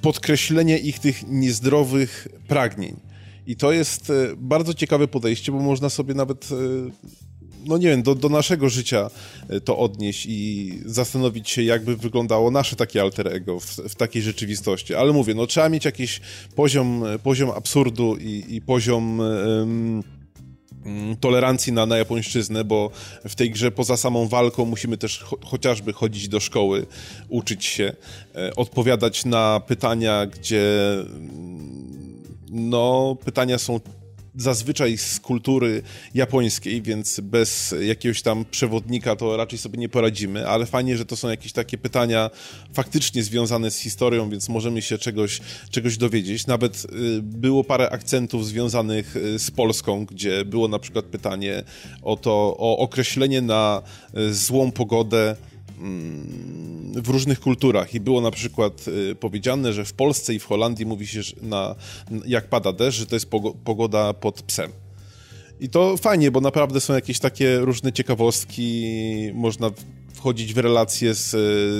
[0.01, 2.95] podkreślenie ich tych niezdrowych pragnień.
[3.47, 6.55] I to jest e, bardzo ciekawe podejście, bo można sobie nawet, e,
[7.65, 9.09] no nie wiem, do, do naszego życia
[9.49, 14.21] e, to odnieść i zastanowić się, jakby wyglądało nasze takie alter ego w, w takiej
[14.21, 14.95] rzeczywistości.
[14.95, 16.21] Ale mówię, no trzeba mieć jakiś
[16.55, 19.21] poziom, poziom absurdu i, i poziom.
[21.19, 22.91] Tolerancji na, na japońszczyznę, bo
[23.25, 26.85] w tej grze poza samą walką musimy też cho chociażby chodzić do szkoły,
[27.29, 27.93] uczyć się,
[28.35, 31.91] e, odpowiadać na pytania, gdzie mm,
[32.49, 33.79] no, pytania są
[34.35, 35.81] zazwyczaj z kultury
[36.13, 41.15] japońskiej, więc bez jakiegoś tam przewodnika to raczej sobie nie poradzimy, ale fajnie, że to
[41.15, 42.29] są jakieś takie pytania
[42.73, 46.47] faktycznie związane z historią, więc możemy się czegoś, czegoś dowiedzieć.
[46.47, 51.63] Nawet y, było parę akcentów związanych y, z Polską, gdzie było na przykład pytanie
[52.01, 53.81] o to, o określenie na
[54.17, 55.35] y, złą pogodę
[56.95, 60.85] w różnych kulturach i było na przykład y, powiedziane, że w Polsce i w Holandii
[60.85, 61.75] mówi się, na,
[62.25, 63.29] jak pada deszcz, że to jest
[63.63, 64.71] pogoda pod psem.
[65.59, 68.85] I to fajnie, bo naprawdę są jakieś takie różne ciekawostki,
[69.33, 69.71] można
[70.13, 71.29] wchodzić w relacje z,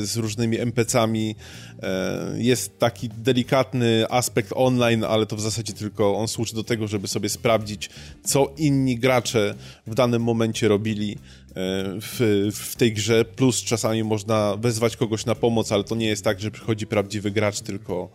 [0.10, 1.36] z różnymi NPC-ami.
[1.84, 6.88] E, jest taki delikatny aspekt online, ale to w zasadzie tylko on służy do tego,
[6.88, 7.90] żeby sobie sprawdzić,
[8.24, 9.56] co inni gracze
[9.88, 11.18] w danym momencie robili
[11.56, 16.24] w, w tej grze, plus czasami można wezwać kogoś na pomoc, ale to nie jest
[16.24, 18.10] tak, że przychodzi prawdziwy gracz, tylko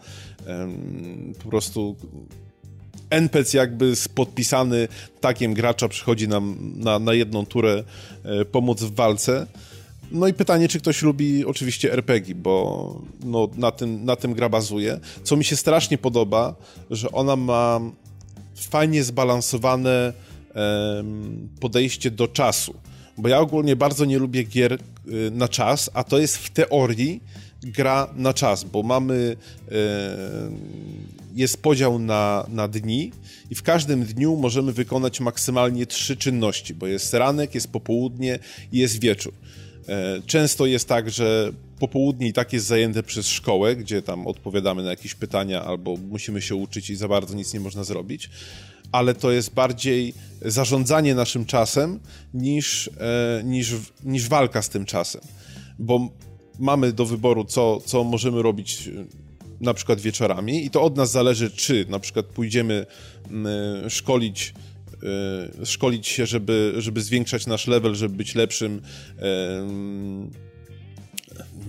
[0.47, 1.97] um, po prostu
[3.11, 4.89] NPC jakby podpisany
[5.21, 7.85] takiem gracza przychodzi nam na, na jedną turę
[8.25, 9.47] e, pomóc w walce.
[10.11, 14.49] No i pytanie, czy ktoś lubi oczywiście RPG, bo no, na, tym, na tym gra
[14.49, 15.01] bazuje.
[15.25, 16.55] Co mi się strasznie podoba,
[16.91, 17.81] że ona ma
[18.55, 20.13] fajnie zbalansowane
[21.61, 22.75] podejście do czasu.
[23.19, 24.79] Bo ja ogólnie bardzo nie lubię gier y,
[25.31, 27.21] na czas, a to jest w teorii
[27.63, 29.37] gra na czas, bo mamy.
[31.35, 33.13] Jest podział na, na dni,
[33.51, 38.39] i w każdym dniu możemy wykonać maksymalnie trzy czynności, bo jest ranek, jest popołudnie
[38.73, 39.33] i jest wieczór.
[39.89, 44.83] E, często jest tak, że popołudnie i tak jest zajęte przez szkołę, gdzie tam odpowiadamy
[44.83, 48.31] na jakieś pytania albo musimy się uczyć i za bardzo nic nie można zrobić,
[48.93, 52.01] ale to jest bardziej zarządzanie naszym czasem
[52.35, 53.75] niż, e, niż,
[54.05, 55.21] niż walka z tym czasem,
[55.79, 56.09] bo
[56.59, 58.91] mamy do wyboru, co, co możemy robić
[59.61, 62.87] na przykład wieczorami i to od nas zależy, czy na przykład pójdziemy
[63.31, 64.55] mm, szkolić
[65.65, 68.83] szkolić się, żeby, żeby zwiększać nasz level, żeby być lepszym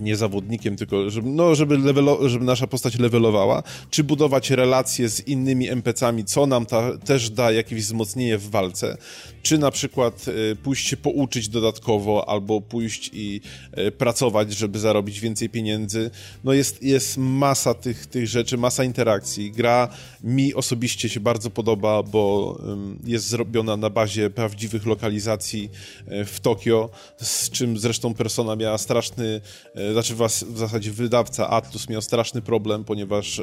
[0.00, 5.28] nie zawodnikiem, tylko żeby, no, żeby, levelo, żeby nasza postać levelowała, czy budować relacje z
[5.28, 8.96] innymi NPC-ami, co nam ta, też da jakieś wzmocnienie w walce,
[9.42, 13.40] czy na przykład y, pójść się pouczyć dodatkowo, albo pójść i
[13.78, 16.10] y, pracować, żeby zarobić więcej pieniędzy.
[16.44, 19.52] No jest, jest masa tych, tych rzeczy, masa interakcji.
[19.52, 19.88] Gra
[20.24, 22.58] mi osobiście się bardzo podoba, bo
[23.04, 25.70] jest zrobiona na bazie prawdziwych lokalizacji
[26.12, 29.40] y, w Tokio, z czym zresztą Persona miała straszny
[29.88, 30.14] y, znaczy
[30.46, 33.42] w zasadzie wydawca Atlus miał straszny problem, ponieważ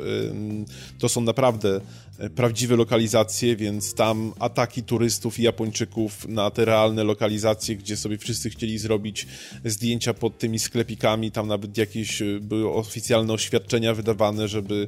[0.99, 1.81] to są naprawdę
[2.19, 8.17] e, prawdziwe lokalizacje, więc tam ataki turystów i Japończyków na te realne lokalizacje, gdzie sobie
[8.17, 9.27] wszyscy chcieli zrobić
[9.65, 14.87] zdjęcia pod tymi sklepikami, tam nawet jakieś e, były oficjalne oświadczenia wydawane, żeby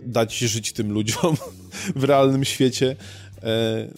[0.00, 1.36] dać żyć tym ludziom
[1.96, 2.96] w realnym świecie
[3.42, 3.88] e,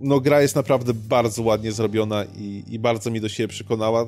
[0.00, 4.06] no gra jest naprawdę bardzo ładnie zrobiona i, i, bardzo mi do siebie przekonała.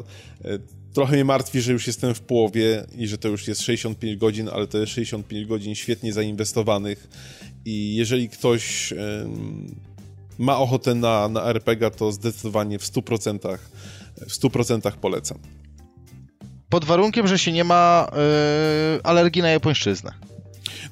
[0.94, 4.48] Trochę mnie martwi, że już jestem w połowie i że to już jest 65 godzin,
[4.52, 7.08] ale jest 65 godzin świetnie zainwestowanych
[7.64, 8.94] i jeżeli ktoś
[10.38, 13.58] ma ochotę na, na RPG, to zdecydowanie w 100%,
[14.16, 15.38] w 100% polecam.
[16.68, 20.12] Pod warunkiem, że się nie ma yy, alergii na japońszczyznę.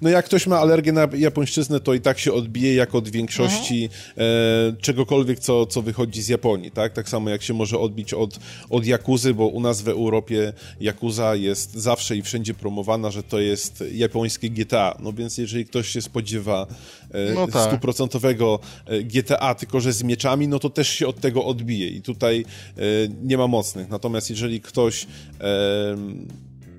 [0.03, 3.85] No jak ktoś ma alergię na japońszczyznę, to i tak się odbije jak od większości
[3.85, 4.29] mhm.
[4.71, 6.93] e, czegokolwiek, co, co wychodzi z Japonii, tak?
[6.93, 8.39] Tak samo jak się może odbić od,
[8.71, 13.39] od Jakuzy, bo u nas w Europie Jakuza jest zawsze i wszędzie promowana, że to
[13.39, 14.97] jest japońskie GTA.
[15.01, 16.67] No więc jeżeli ktoś się spodziewa
[17.11, 17.69] e, no tak.
[17.69, 22.03] stuprocentowego e, GTA, tylko że z mieczami, no to też się od tego odbije i
[22.03, 22.45] tutaj
[22.77, 22.83] e,
[23.23, 23.89] nie ma mocnych.
[23.89, 25.07] Natomiast jeżeli ktoś
[25.41, 25.97] e,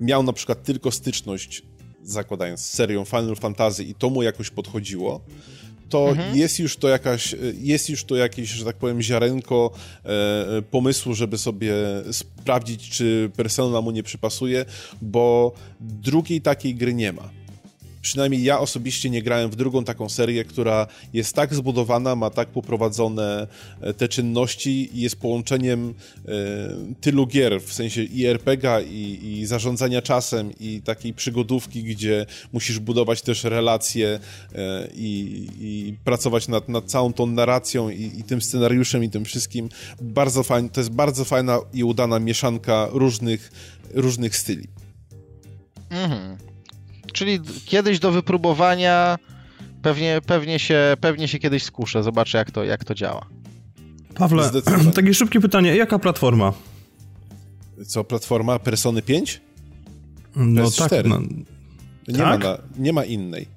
[0.01, 1.63] miał na przykład tylko styczność
[2.03, 5.21] zakładając serią Final Fantasy i to mu jakoś podchodziło,
[5.89, 6.37] to mhm.
[6.37, 9.71] jest już to jakaś, jest już to jakieś, że tak powiem, ziarenko
[10.05, 11.73] e, pomysłu, żeby sobie
[12.11, 14.65] sprawdzić, czy persona mu nie przypasuje,
[15.01, 17.42] bo drugiej takiej gry nie ma
[18.03, 22.47] przynajmniej ja osobiście nie grałem w drugą taką serię, która jest tak zbudowana, ma tak
[22.47, 23.47] poprowadzone
[23.81, 25.93] e, te czynności i jest połączeniem
[26.25, 26.31] e,
[27.01, 32.79] tylu gier, w sensie i RPGa, i, i zarządzania czasem, i takiej przygodówki, gdzie musisz
[32.79, 34.19] budować też relacje
[34.55, 39.25] e, i, i pracować nad, nad całą tą narracją i, i tym scenariuszem i tym
[39.25, 39.69] wszystkim.
[40.01, 43.51] Bardzo fajnie, to jest bardzo fajna i udana mieszanka różnych,
[43.93, 44.67] różnych styli.
[45.89, 46.52] Mhm.
[47.13, 49.17] Czyli kiedyś do wypróbowania
[49.81, 53.25] pewnie, pewnie, się, pewnie się kiedyś skuszę, zobaczę jak to, jak to działa.
[54.15, 54.51] Pawle,
[54.95, 56.53] takie szybkie pytanie, jaka platforma?
[57.85, 59.41] Co, platforma Persony 5?
[60.35, 60.89] No PS4.
[60.89, 61.05] tak.
[61.05, 61.19] No,
[62.07, 62.43] nie, tak?
[62.43, 63.47] Ma na, nie ma innej.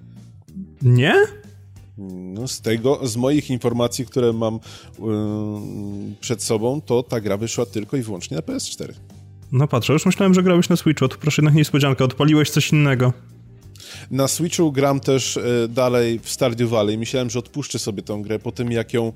[0.83, 1.15] Nie?
[1.99, 4.55] No z tego, z moich informacji, które mam
[4.99, 5.05] yy,
[6.21, 8.93] przed sobą, to ta gra wyszła tylko i wyłącznie na PS4.
[9.53, 13.13] No patrzę, już myślałem, że grałeś na Switchu, to proszę jednak niespodzianka, odpaliłeś coś innego.
[14.11, 16.99] Na Switchu gram też e, dalej w Stardew Valley.
[16.99, 19.13] Myślałem, że odpuszczę sobie tę grę po tym, jak ją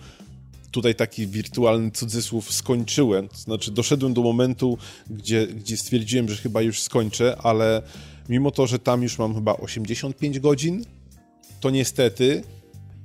[0.71, 3.29] tutaj taki wirtualny cudzysłów skończyłem.
[3.35, 4.79] Znaczy doszedłem do momentu,
[5.11, 7.83] gdzie, gdzie stwierdziłem, że chyba już skończę, ale
[8.29, 10.85] mimo to, że tam już mam chyba 85 godzin,
[11.61, 12.43] to niestety,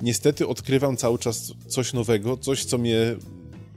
[0.01, 3.15] niestety odkrywam cały czas coś nowego, coś, co mnie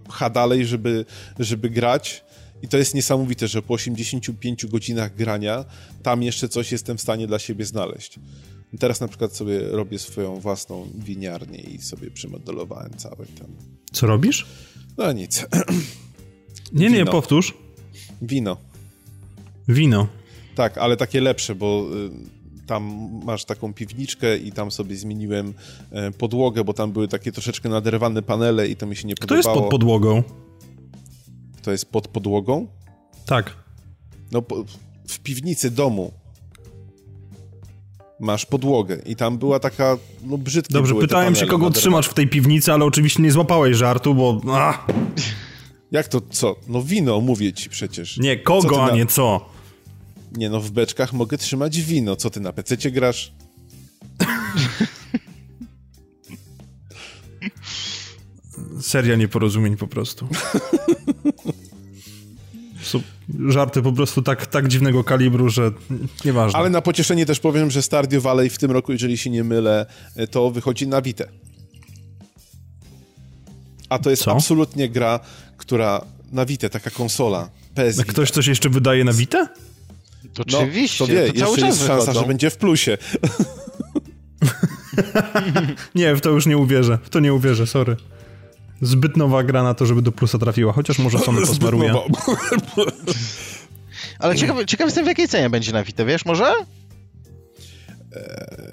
[0.08, 1.04] pcha dalej, żeby,
[1.38, 2.24] żeby grać
[2.62, 5.64] i to jest niesamowite, że po 85 godzinach grania
[6.02, 8.18] tam jeszcze coś jestem w stanie dla siebie znaleźć.
[8.78, 13.46] Teraz na przykład sobie robię swoją własną winiarnię i sobie przymodelowałem cały ten.
[13.92, 14.46] Co robisz?
[14.98, 15.46] No nic.
[16.72, 17.54] Nie, nie, powtórz.
[18.22, 18.56] Wino.
[19.68, 20.08] Wino.
[20.54, 25.54] Tak, ale takie lepsze, bo y, tam masz taką piwniczkę i tam sobie zmieniłem
[25.90, 29.26] e, podłogę, bo tam były takie troszeczkę naderwane panele i to mi się nie Kto
[29.26, 29.42] podobało.
[29.42, 30.22] Kto jest pod podłogą?
[31.68, 32.66] To jest pod podłogą?
[33.26, 33.56] Tak.
[34.32, 34.42] No,
[35.08, 36.12] w piwnicy domu.
[38.20, 42.14] masz podłogę i tam była taka, no brzydkie Dobrze, pytałem się, kogo na trzymasz w
[42.14, 44.40] tej piwnicy, ale oczywiście nie złapałeś żartu, bo...
[44.52, 44.86] Ach,
[45.92, 46.56] Jak to co?
[46.68, 48.18] No wino, mówię ci przecież.
[48.18, 49.48] nie, kogo, ty a na- nie co.
[50.32, 52.16] Nie no, w beczkach mogę trzymać wino.
[52.16, 53.32] Co ty na PC grasz?
[58.80, 60.28] Seria nieporozumień po prostu.
[63.48, 65.70] Żarty po prostu tak, tak dziwnego kalibru, że
[66.24, 66.58] nieważne.
[66.58, 69.86] Ale na pocieszenie też powiem, że Stardew Valley w tym roku, jeżeli się nie mylę,
[70.30, 71.24] to wychodzi na Vita.
[73.88, 74.32] A to jest Co?
[74.32, 75.20] absolutnie gra,
[75.56, 76.00] która
[76.32, 78.04] na Vita, taka konsola, PS.
[78.04, 79.48] Ktoś coś jeszcze wydaje na Witę?
[80.34, 82.20] To No, oczywiście, to wie, to cały jeszcze czas jest szansa, wychodzą.
[82.20, 82.98] że będzie w plusie.
[85.94, 86.98] Nie, w to już nie uwierzę.
[87.02, 87.96] W to nie uwierzę, sorry.
[88.80, 91.88] Zbyt nowa gra na to, żeby do plusa trafiła, chociaż może Sony Zbyt posmaruje.
[91.92, 92.06] nowo.
[94.18, 96.52] Ale ciekawy, ciekawy jestem, w jakiej cenie będzie na Vita, wiesz, może?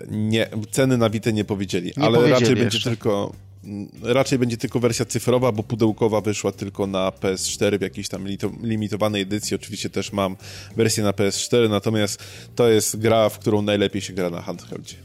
[0.07, 2.89] Nie, ceny na Vita nie powiedzieli, Nie ale powiedzieli raczej będzie jeszcze.
[2.89, 3.31] tylko
[3.63, 8.25] mm, raczej będzie tylko wersja cyfrowa, bo pudełkowa wyszła tylko na PS4 w jakiejś tam
[8.63, 9.55] limitowanej edycji.
[9.55, 10.35] Oczywiście też mam
[10.75, 12.23] wersję na PS4, natomiast
[12.55, 14.95] to jest gra, w którą najlepiej się gra na handheldzie.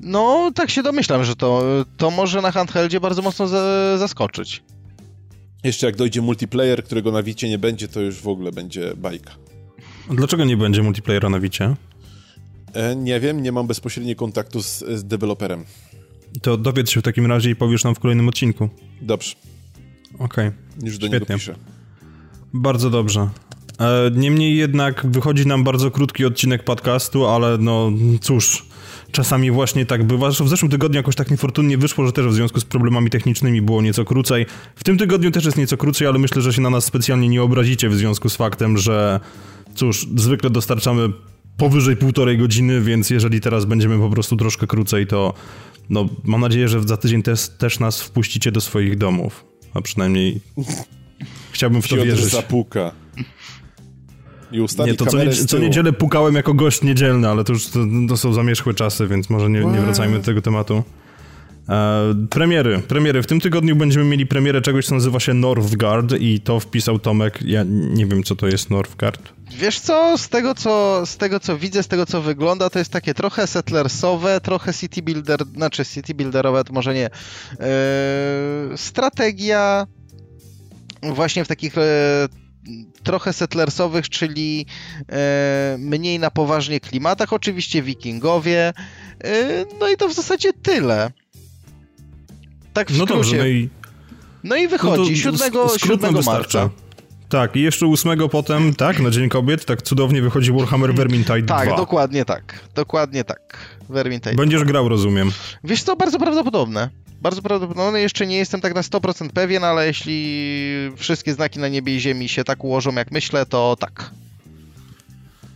[0.00, 1.62] No, tak się domyślam, że to,
[1.96, 4.62] to może na handheldzie bardzo mocno za, zaskoczyć.
[5.64, 9.30] Jeszcze jak dojdzie multiplayer, którego na Vicie nie będzie, to już w ogóle będzie bajka.
[10.10, 11.76] Dlaczego nie będzie multiplayera na Wicie?
[12.74, 15.64] E, nie wiem, nie mam bezpośredniego kontaktu z, z deweloperem.
[16.42, 18.68] To dowiedz się w takim razie i powiesz nam w kolejnym odcinku.
[19.00, 19.34] Dobrze,
[20.18, 20.50] Okej,
[20.82, 21.08] już do Świetnie.
[21.20, 21.54] niego piszę.
[22.54, 23.28] bardzo dobrze.
[23.80, 27.90] E, Niemniej jednak wychodzi nam bardzo krótki odcinek podcastu, ale no
[28.20, 28.66] cóż,
[29.12, 30.26] czasami właśnie tak bywa.
[30.26, 33.62] Zresztą w zeszłym tygodniu jakoś tak niefortunnie wyszło, że też w związku z problemami technicznymi
[33.62, 34.46] było nieco krócej.
[34.76, 37.42] W tym tygodniu też jest nieco krócej, ale myślę, że się na nas specjalnie nie
[37.42, 39.20] obrazicie w związku z faktem, że
[39.74, 41.08] cóż, zwykle dostarczamy
[41.56, 45.34] powyżej półtorej godziny, więc jeżeli teraz będziemy po prostu troszkę krócej, to
[45.90, 49.44] no, mam nadzieję, że za tydzień też, też nas wpuścicie do swoich domów.
[49.74, 50.40] A przynajmniej
[51.52, 52.32] chciałbym w to Piotr wierzyć.
[52.32, 52.92] zapuka.
[54.52, 57.66] I ustawi Nie, to co, nie, co niedzielę pukałem jako gość niedzielny, ale to już
[57.66, 57.78] to,
[58.08, 60.82] to są zamierzchłe czasy, więc może nie, nie wracajmy do tego tematu.
[61.68, 62.78] E, premiery.
[62.78, 63.22] Premiery.
[63.22, 67.38] W tym tygodniu będziemy mieli premierę czegoś, co nazywa się Northgard i to wpisał Tomek.
[67.42, 69.32] Ja nie wiem, co to jest Northgard.
[69.50, 72.92] Wiesz co, z tego co, z tego co widzę, z tego co wygląda, to jest
[72.92, 77.06] takie trochę settlersowe, trochę city builder, znaczy city builderowe to może nie.
[77.06, 77.68] Eee,
[78.76, 79.86] strategia
[81.02, 82.28] właśnie w takich e,
[83.02, 84.66] trochę settlersowych, czyli
[85.12, 88.72] e, mniej na poważnie klimatach, oczywiście wikingowie.
[89.24, 91.10] E, no i to w zasadzie tyle.
[92.72, 93.68] Tak w No dobrze, no i
[94.44, 96.58] No i no wychodzi to 7, sk- skrót 7 nam wystarcza.
[96.58, 96.74] marca.
[97.28, 101.66] Tak, i jeszcze 8 potem, tak, na Dzień Kobiet, tak cudownie wychodzi Warhammer Vermintide Tak,
[101.68, 101.76] 2.
[101.76, 102.60] dokładnie tak.
[102.74, 103.56] Dokładnie tak.
[103.88, 104.34] Vermintide.
[104.36, 105.30] Będziesz grał, rozumiem.
[105.64, 106.90] Wiesz co, bardzo prawdopodobne.
[107.22, 108.00] Bardzo prawdopodobne.
[108.00, 110.36] Jeszcze nie jestem tak na 100% pewien, ale jeśli
[110.96, 114.10] wszystkie znaki na niebie i ziemi się tak ułożą, jak myślę, to tak.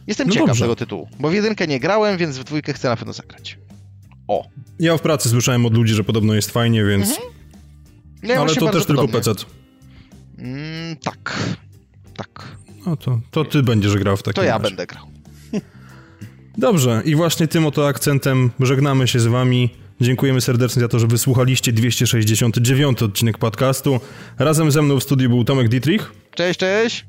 [0.06, 0.64] Jestem No ciekaw dobrze.
[0.64, 3.58] tego tytułu, bo w jedynkę nie grałem, więc w dwójkę chcę na pewno zagrać.
[4.28, 4.44] O.
[4.78, 7.08] Ja w pracy słyszałem od ludzi, że podobno jest fajnie, więc...
[7.10, 7.28] Mhm.
[8.22, 9.08] Nie, ale to też tylko.
[9.08, 9.30] PC.
[10.38, 11.38] Mm, tak.
[12.16, 12.56] Tak.
[12.86, 14.62] No to, to ty będziesz grał w takim To ja razie.
[14.62, 15.06] będę grał.
[16.58, 19.70] Dobrze, i właśnie tym oto akcentem żegnamy się z wami.
[20.03, 24.00] Dziękujemy serdecznie za to, że wysłuchaliście 269 odcinek podcastu.
[24.38, 27.05] Razem ze mną w studiu był Tomek Dietrich Cześć, cześć.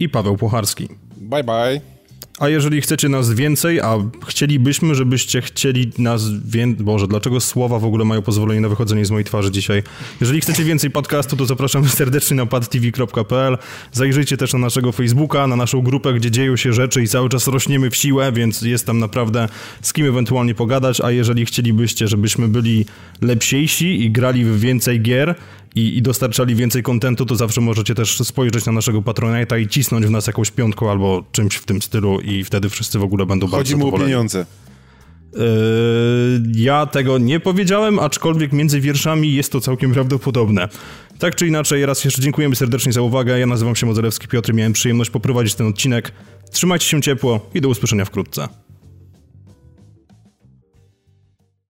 [0.00, 0.88] i Paweł Pocharski.
[1.16, 1.97] Bye bye.
[2.38, 6.84] A jeżeli chcecie nas więcej, a chcielibyśmy, żebyście chcieli nas więcej...
[6.84, 9.82] Boże, dlaczego słowa w ogóle mają pozwolenie na wychodzenie z mojej twarzy dzisiaj?
[10.20, 13.58] Jeżeli chcecie więcej podcastu, to zapraszamy serdecznie na padtv.pl.
[13.92, 17.48] Zajrzyjcie też na naszego Facebooka, na naszą grupę, gdzie dzieją się rzeczy i cały czas
[17.48, 19.48] rośniemy w siłę, więc jest tam naprawdę
[19.82, 22.86] z kim ewentualnie pogadać, a jeżeli chcielibyście, żebyśmy byli
[23.20, 25.34] lepsiejsi i grali w więcej gier,
[25.74, 30.06] i, i dostarczali więcej kontentu, to zawsze możecie też spojrzeć na naszego Patronite'a i cisnąć
[30.06, 33.46] w nas jakąś piątką albo czymś w tym stylu i wtedy wszyscy w ogóle będą
[33.46, 34.46] Chodzi bardzo mu o pieniądze.
[35.32, 35.40] Yy,
[36.54, 40.68] ja tego nie powiedziałem, aczkolwiek między wierszami jest to całkiem prawdopodobne.
[41.18, 43.38] Tak czy inaczej, raz jeszcze dziękujemy serdecznie za uwagę.
[43.38, 46.12] Ja nazywam się Modzelewski Piotr i miałem przyjemność poprowadzić ten odcinek.
[46.52, 48.48] Trzymajcie się ciepło i do usłyszenia wkrótce.